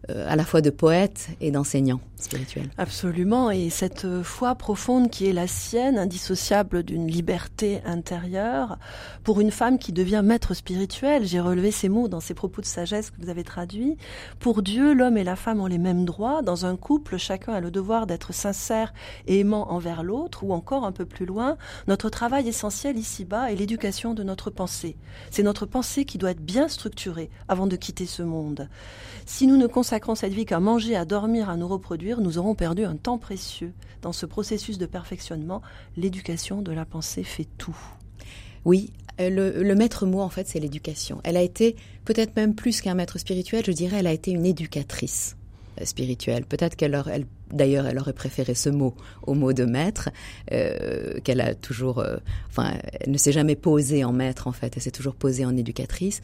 à 0.09 0.35
la 0.35 0.45
fois 0.45 0.61
de 0.61 0.69
poète 0.69 1.29
et 1.41 1.51
d'enseignant 1.51 1.99
spirituel. 2.15 2.69
Absolument, 2.77 3.51
et 3.51 3.69
cette 3.69 4.07
foi 4.23 4.55
profonde 4.55 5.09
qui 5.09 5.27
est 5.27 5.33
la 5.33 5.47
sienne, 5.47 5.97
indissociable 5.97 6.83
d'une 6.83 7.07
liberté 7.07 7.81
intérieure, 7.85 8.77
pour 9.23 9.39
une 9.41 9.51
femme 9.51 9.77
qui 9.77 9.91
devient 9.91 10.21
maître 10.23 10.53
spirituel, 10.53 11.25
j'ai 11.25 11.39
relevé 11.39 11.71
ces 11.71 11.89
mots 11.89 12.07
dans 12.07 12.19
ces 12.19 12.33
propos 12.33 12.61
de 12.61 12.65
sagesse 12.65 13.11
que 13.11 13.21
vous 13.21 13.29
avez 13.29 13.43
traduits, 13.43 13.97
pour 14.39 14.61
Dieu, 14.61 14.93
l'homme 14.93 15.17
et 15.17 15.23
la 15.23 15.35
femme 15.35 15.61
ont 15.61 15.67
les 15.67 15.77
mêmes 15.77 16.05
droits, 16.05 16.41
dans 16.41 16.65
un 16.65 16.75
couple, 16.75 17.17
chacun 17.17 17.53
a 17.53 17.59
le 17.59 17.71
devoir 17.71 18.07
d'être 18.07 18.33
sincère 18.33 18.93
et 19.27 19.39
aimant 19.39 19.71
envers 19.71 20.03
l'autre, 20.03 20.43
ou 20.43 20.53
encore 20.53 20.85
un 20.85 20.91
peu 20.91 21.05
plus 21.05 21.25
loin, 21.25 21.57
notre 21.87 22.09
travail 22.09 22.47
essentiel 22.47 22.97
ici-bas 22.97 23.51
est 23.51 23.55
l'éducation 23.55 24.13
de 24.13 24.23
notre 24.23 24.49
pensée. 24.49 24.95
C'est 25.29 25.43
notre 25.43 25.65
pensée 25.65 26.05
qui 26.05 26.17
doit 26.17 26.31
être 26.31 26.41
bien 26.43 26.67
structurée 26.67 27.29
avant 27.47 27.67
de 27.67 27.75
quitter 27.75 28.05
ce 28.05 28.23
monde. 28.23 28.69
Si 29.25 29.45
nous 29.45 29.57
ne 29.57 29.67
consacrons 29.87 30.15
cette 30.15 30.33
vie 30.33 30.43
qu'à 30.43 30.59
manger, 30.59 30.97
à 30.97 31.05
dormir, 31.05 31.49
à 31.49 31.55
nous 31.55 31.69
reproduire, 31.69 32.19
nous 32.19 32.37
aurons 32.37 32.55
perdu 32.55 32.83
un 32.83 32.97
temps 32.97 33.17
précieux. 33.17 33.71
Dans 34.01 34.11
ce 34.11 34.25
processus 34.25 34.77
de 34.77 34.85
perfectionnement, 34.85 35.61
l'éducation 35.95 36.61
de 36.61 36.73
la 36.73 36.83
pensée 36.83 37.23
fait 37.23 37.47
tout. 37.57 37.77
Oui, 38.65 38.91
euh, 39.21 39.29
le, 39.29 39.75
maître 39.75 40.05
mot, 40.05 40.19
en 40.19 40.27
fait, 40.27 40.45
c'est 40.45 40.59
l'éducation. 40.59 41.21
Elle 41.23 41.37
a 41.37 41.41
été, 41.41 41.77
peut-être 42.03 42.35
même 42.35 42.53
plus 42.53 42.81
qu'un 42.81 42.95
maître 42.95 43.17
spirituel, 43.17 43.63
je 43.65 43.71
dirais, 43.71 43.99
elle 43.99 44.07
a 44.07 44.11
été 44.11 44.31
une 44.31 44.45
éducatrice 44.45 45.37
euh, 45.79 45.85
spirituelle. 45.85 46.43
Peut-être 46.43 46.75
qu'elle 46.75 46.93
aurait, 46.93 47.23
d'ailleurs, 47.49 47.87
elle 47.87 47.97
aurait 47.97 48.11
préféré 48.11 48.55
ce 48.55 48.67
mot 48.67 48.93
au 49.25 49.35
mot 49.35 49.53
de 49.53 49.63
maître, 49.63 50.09
euh, 50.51 51.17
qu'elle 51.23 51.39
a 51.39 51.55
toujours, 51.55 52.03
enfin, 52.49 52.73
elle 52.99 53.11
ne 53.11 53.17
s'est 53.17 53.31
jamais 53.31 53.55
posée 53.55 54.03
en 54.03 54.11
maître, 54.11 54.47
en 54.47 54.51
fait, 54.51 54.73
elle 54.75 54.83
s'est 54.83 54.91
toujours 54.91 55.15
posée 55.15 55.45
en 55.45 55.55
éducatrice. 55.55 56.21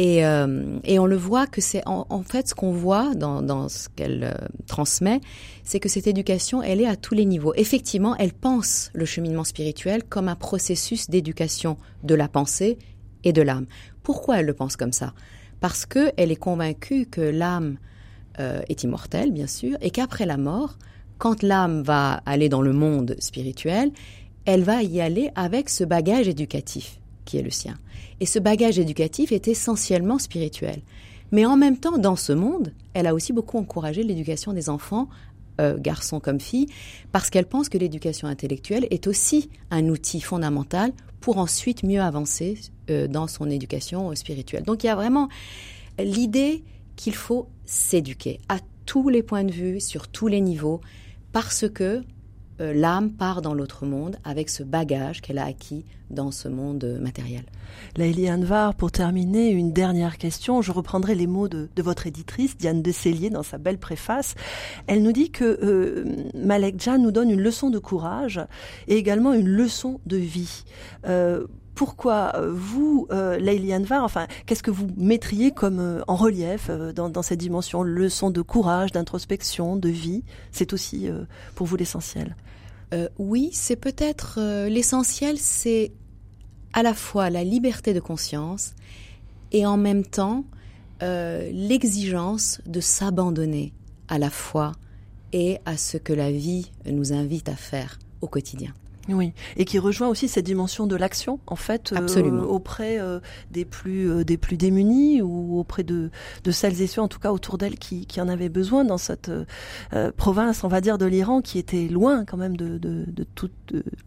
Et, 0.00 0.24
euh, 0.24 0.78
et 0.84 1.00
on 1.00 1.06
le 1.06 1.16
voit 1.16 1.48
que 1.48 1.60
c'est 1.60 1.82
en, 1.84 2.22
fait 2.22 2.46
ce 2.46 2.54
qu'on 2.54 2.70
voit 2.70 3.16
dans, 3.16 3.42
dans 3.42 3.68
ce 3.68 3.88
qu'elle 3.88 4.32
euh, 4.32 4.46
transmet, 4.68 5.20
c'est 5.64 5.80
que 5.80 5.88
cette 5.88 6.06
éducation, 6.06 6.62
elle 6.62 6.80
est 6.80 6.86
à 6.86 6.94
tous 6.94 7.14
les 7.14 7.24
niveaux. 7.24 7.52
Effectivement, 7.56 8.14
elle 8.14 8.32
pense 8.32 8.92
le 8.94 9.04
cheminement 9.04 9.42
spirituel 9.42 10.04
comme 10.04 10.28
un 10.28 10.36
processus 10.36 11.10
d'éducation 11.10 11.78
de 12.04 12.14
la 12.14 12.28
pensée 12.28 12.78
et 13.24 13.32
de 13.32 13.42
l'âme. 13.42 13.66
Pourquoi 14.04 14.38
elle 14.38 14.46
le 14.46 14.54
pense 14.54 14.76
comme 14.76 14.92
ça? 14.92 15.14
Parce 15.58 15.84
que 15.84 16.12
elle 16.16 16.30
est 16.30 16.36
convaincue 16.36 17.06
que 17.06 17.20
l'âme 17.20 17.76
euh, 18.38 18.60
est 18.68 18.84
immortelle, 18.84 19.32
bien 19.32 19.48
sûr, 19.48 19.76
et 19.80 19.90
qu'après 19.90 20.26
la 20.26 20.36
mort, 20.36 20.78
quand 21.18 21.42
l'âme 21.42 21.82
va 21.82 22.22
aller 22.24 22.48
dans 22.48 22.62
le 22.62 22.72
monde 22.72 23.16
spirituel, 23.18 23.90
elle 24.44 24.62
va 24.62 24.80
y 24.84 25.00
aller 25.00 25.32
avec 25.34 25.68
ce 25.68 25.82
bagage 25.82 26.28
éducatif 26.28 27.00
qui 27.28 27.36
est 27.36 27.42
le 27.42 27.50
sien. 27.50 27.76
Et 28.20 28.26
ce 28.26 28.38
bagage 28.38 28.78
éducatif 28.78 29.32
est 29.32 29.48
essentiellement 29.48 30.18
spirituel. 30.18 30.80
Mais 31.30 31.44
en 31.44 31.58
même 31.58 31.76
temps, 31.76 31.98
dans 31.98 32.16
ce 32.16 32.32
monde, 32.32 32.72
elle 32.94 33.06
a 33.06 33.12
aussi 33.12 33.34
beaucoup 33.34 33.58
encouragé 33.58 34.02
l'éducation 34.02 34.54
des 34.54 34.70
enfants, 34.70 35.10
euh, 35.60 35.76
garçons 35.78 36.20
comme 36.20 36.40
filles, 36.40 36.68
parce 37.12 37.28
qu'elle 37.28 37.44
pense 37.44 37.68
que 37.68 37.76
l'éducation 37.76 38.28
intellectuelle 38.28 38.86
est 38.90 39.06
aussi 39.06 39.50
un 39.70 39.88
outil 39.88 40.22
fondamental 40.22 40.92
pour 41.20 41.36
ensuite 41.36 41.82
mieux 41.82 42.00
avancer 42.00 42.58
euh, 42.88 43.08
dans 43.08 43.26
son 43.26 43.50
éducation 43.50 44.14
spirituelle. 44.14 44.62
Donc 44.62 44.84
il 44.84 44.86
y 44.86 44.90
a 44.90 44.96
vraiment 44.96 45.28
l'idée 45.98 46.64
qu'il 46.96 47.14
faut 47.14 47.48
s'éduquer 47.66 48.40
à 48.48 48.58
tous 48.86 49.10
les 49.10 49.22
points 49.22 49.44
de 49.44 49.52
vue, 49.52 49.80
sur 49.80 50.08
tous 50.08 50.28
les 50.28 50.40
niveaux, 50.40 50.80
parce 51.32 51.68
que 51.68 52.02
euh, 52.60 52.72
l'âme 52.74 53.10
part 53.10 53.42
dans 53.42 53.54
l'autre 53.54 53.86
monde 53.86 54.16
avec 54.24 54.48
ce 54.48 54.62
bagage 54.62 55.20
qu'elle 55.20 55.38
a 55.38 55.44
acquis 55.44 55.84
dans 56.10 56.30
ce 56.30 56.48
monde 56.48 56.82
euh, 56.84 56.98
matériel. 56.98 57.44
Laïli 57.96 58.30
Anvar, 58.30 58.74
pour 58.74 58.90
terminer, 58.90 59.50
une 59.50 59.72
dernière 59.72 60.18
question. 60.18 60.62
Je 60.62 60.72
reprendrai 60.72 61.14
les 61.14 61.26
mots 61.26 61.48
de, 61.48 61.68
votre 61.78 62.06
éditrice, 62.06 62.56
Diane 62.56 62.82
Decellier, 62.82 63.30
dans 63.30 63.42
sa 63.42 63.58
belle 63.58 63.78
préface. 63.78 64.34
Elle 64.86 65.02
nous 65.02 65.12
dit 65.12 65.30
que 65.30 65.58
euh, 65.62 66.04
Malek 66.34 66.88
nous 66.98 67.12
donne 67.12 67.30
une 67.30 67.40
leçon 67.40 67.70
de 67.70 67.78
courage 67.78 68.40
et 68.88 68.96
également 68.96 69.32
une 69.32 69.48
leçon 69.48 70.00
de 70.06 70.16
vie. 70.16 70.64
Pourquoi 71.78 72.32
vous, 72.50 73.06
euh, 73.12 73.38
Anvar, 73.72 74.02
enfin, 74.02 74.26
qu'est-ce 74.46 74.62
que 74.62 74.70
vous 74.72 74.88
mettriez 74.96 75.52
comme 75.52 76.02
en 76.08 76.16
relief 76.16 76.70
dans, 76.70 77.08
dans, 77.08 77.22
cette 77.22 77.38
dimension 77.38 77.84
leçon 77.84 78.30
de 78.30 78.42
courage, 78.42 78.90
d'introspection, 78.90 79.76
de 79.76 79.88
vie? 79.88 80.24
C'est 80.50 80.72
aussi 80.72 81.08
pour 81.54 81.68
vous 81.68 81.76
l'essentiel. 81.76 82.34
Euh, 82.94 83.08
oui, 83.18 83.50
c'est 83.52 83.76
peut-être 83.76 84.38
euh, 84.38 84.68
l'essentiel, 84.68 85.38
c'est 85.38 85.92
à 86.72 86.82
la 86.82 86.94
fois 86.94 87.28
la 87.28 87.44
liberté 87.44 87.92
de 87.92 88.00
conscience 88.00 88.74
et 89.52 89.66
en 89.66 89.76
même 89.76 90.04
temps 90.04 90.44
euh, 91.02 91.50
l'exigence 91.52 92.60
de 92.66 92.80
s'abandonner 92.80 93.74
à 94.08 94.18
la 94.18 94.30
foi 94.30 94.72
et 95.32 95.58
à 95.66 95.76
ce 95.76 95.98
que 95.98 96.14
la 96.14 96.32
vie 96.32 96.70
nous 96.86 97.12
invite 97.12 97.48
à 97.50 97.56
faire 97.56 97.98
au 98.22 98.26
quotidien. 98.26 98.72
Oui, 99.08 99.32
et 99.56 99.64
qui 99.64 99.78
rejoint 99.78 100.08
aussi 100.08 100.28
cette 100.28 100.44
dimension 100.44 100.86
de 100.86 100.96
l'action, 100.96 101.40
en 101.46 101.56
fait, 101.56 101.92
euh, 101.92 102.42
auprès 102.42 102.98
euh, 103.00 103.20
des 103.50 103.64
plus 103.64 104.10
euh, 104.10 104.24
des 104.24 104.36
plus 104.36 104.56
démunis 104.56 105.22
ou 105.22 105.58
auprès 105.58 105.82
de, 105.82 106.10
de 106.44 106.50
celles 106.50 106.80
et 106.82 106.86
ceux, 106.86 107.00
en 107.00 107.08
tout 107.08 107.18
cas 107.18 107.32
autour 107.32 107.58
d'elle, 107.58 107.78
qui, 107.78 108.06
qui 108.06 108.20
en 108.20 108.28
avaient 108.28 108.48
besoin 108.48 108.84
dans 108.84 108.98
cette 108.98 109.30
province, 110.16 110.64
on 110.64 110.68
va 110.68 110.80
dire, 110.80 110.98
de 110.98 111.06
l'Iran, 111.06 111.40
qui 111.40 111.58
était 111.58 111.88
loin 111.88 112.24
quand 112.24 112.36
même 112.36 112.56
de, 112.56 112.78
de, 112.78 113.04
de 113.06 113.24
tout 113.34 113.50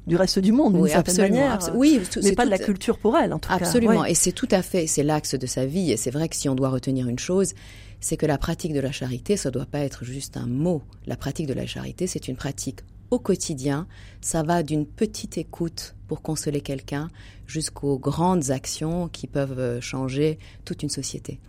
du 0.08 0.16
reste 0.16 0.40
du 0.40 0.52
monde, 0.52 0.74
d'une 0.74 0.88
certaine 0.88 1.18
manière. 1.18 1.60
oui, 1.76 2.00
mais 2.24 2.34
pas 2.34 2.46
de 2.46 2.52
la 2.52 2.60
culture 2.60 2.98
pour 2.98 3.18
elle, 3.18 3.34
en 3.34 3.40
tout 3.40 3.50
cas. 3.50 3.56
Absolument, 3.56 4.06
et 4.06 4.14
c'est 4.14 4.32
tout 4.32 4.50
à 4.52 4.62
fait, 4.62 4.88
c'est 4.88 5.04
l'axe 5.04 5.36
de 5.36 5.48
sa 5.48 5.66
vie, 5.66 5.92
et 5.92 5.98
c'est 5.98 6.12
vrai 6.12 6.30
que 6.30 6.36
si 6.36 6.50
on 6.50 6.56
doit 6.56 6.70
retenir 6.70 7.08
une 7.08 7.20
chose, 7.20 7.54
c'est 8.00 8.18
que 8.18 8.26
la 8.26 8.38
pratique 8.38 8.74
de 8.74 8.80
la 8.80 8.92
charité, 8.92 9.38
ça 9.38 9.52
doit 9.52 9.66
pas 9.66 9.80
être 9.80 10.04
juste 10.04 10.36
un 10.38 10.48
mot. 10.48 10.82
La 11.06 11.16
pratique 11.16 11.48
de 11.48 11.54
la 11.54 11.66
charité, 11.66 12.08
c'est 12.08 12.28
une 12.28 12.36
pratique 12.36 12.80
au 13.12 13.20
quotidien. 13.20 13.88
Ça 14.22 14.44
va 14.44 14.64
d'une 14.64 14.86
petite 14.86 15.38
écoute 15.38 15.96
pour 16.08 16.22
consoler 16.22 16.62
quelqu'un 16.62 17.10
jusqu'aux 17.46 18.00
grandes 18.00 18.50
actions 18.50 19.08
qui 19.08 19.28
peuvent 19.28 19.60
euh, 19.60 19.82
changer 19.82 20.40
toute 20.66 20.84
une 20.84 20.90
société. 20.90 21.40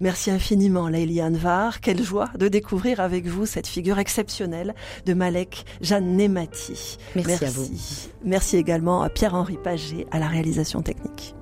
Merci 0.00 0.32
infiniment, 0.32 0.88
Laïli 0.88 1.22
Anvar. 1.22 1.80
Quelle 1.80 2.02
joie 2.02 2.30
de 2.36 2.48
découvrir 2.48 2.98
avec 2.98 3.26
vous 3.26 3.46
cette 3.46 3.68
figure 3.68 4.00
exceptionnelle 4.00 4.74
de 5.06 5.14
Malek 5.14 5.64
Jeanne 5.80 6.16
Nemati. 6.16 6.98
Merci, 7.14 7.44
à 7.44 7.50
vous. 7.50 7.68
Merci 8.24 8.56
également 8.56 9.02
à 9.02 9.08
Pierre-Henri 9.10 9.58
Paget 9.62 10.06
à 10.10 10.18
la 10.18 10.26
réalisation 10.26 10.82
technique. 10.82 11.36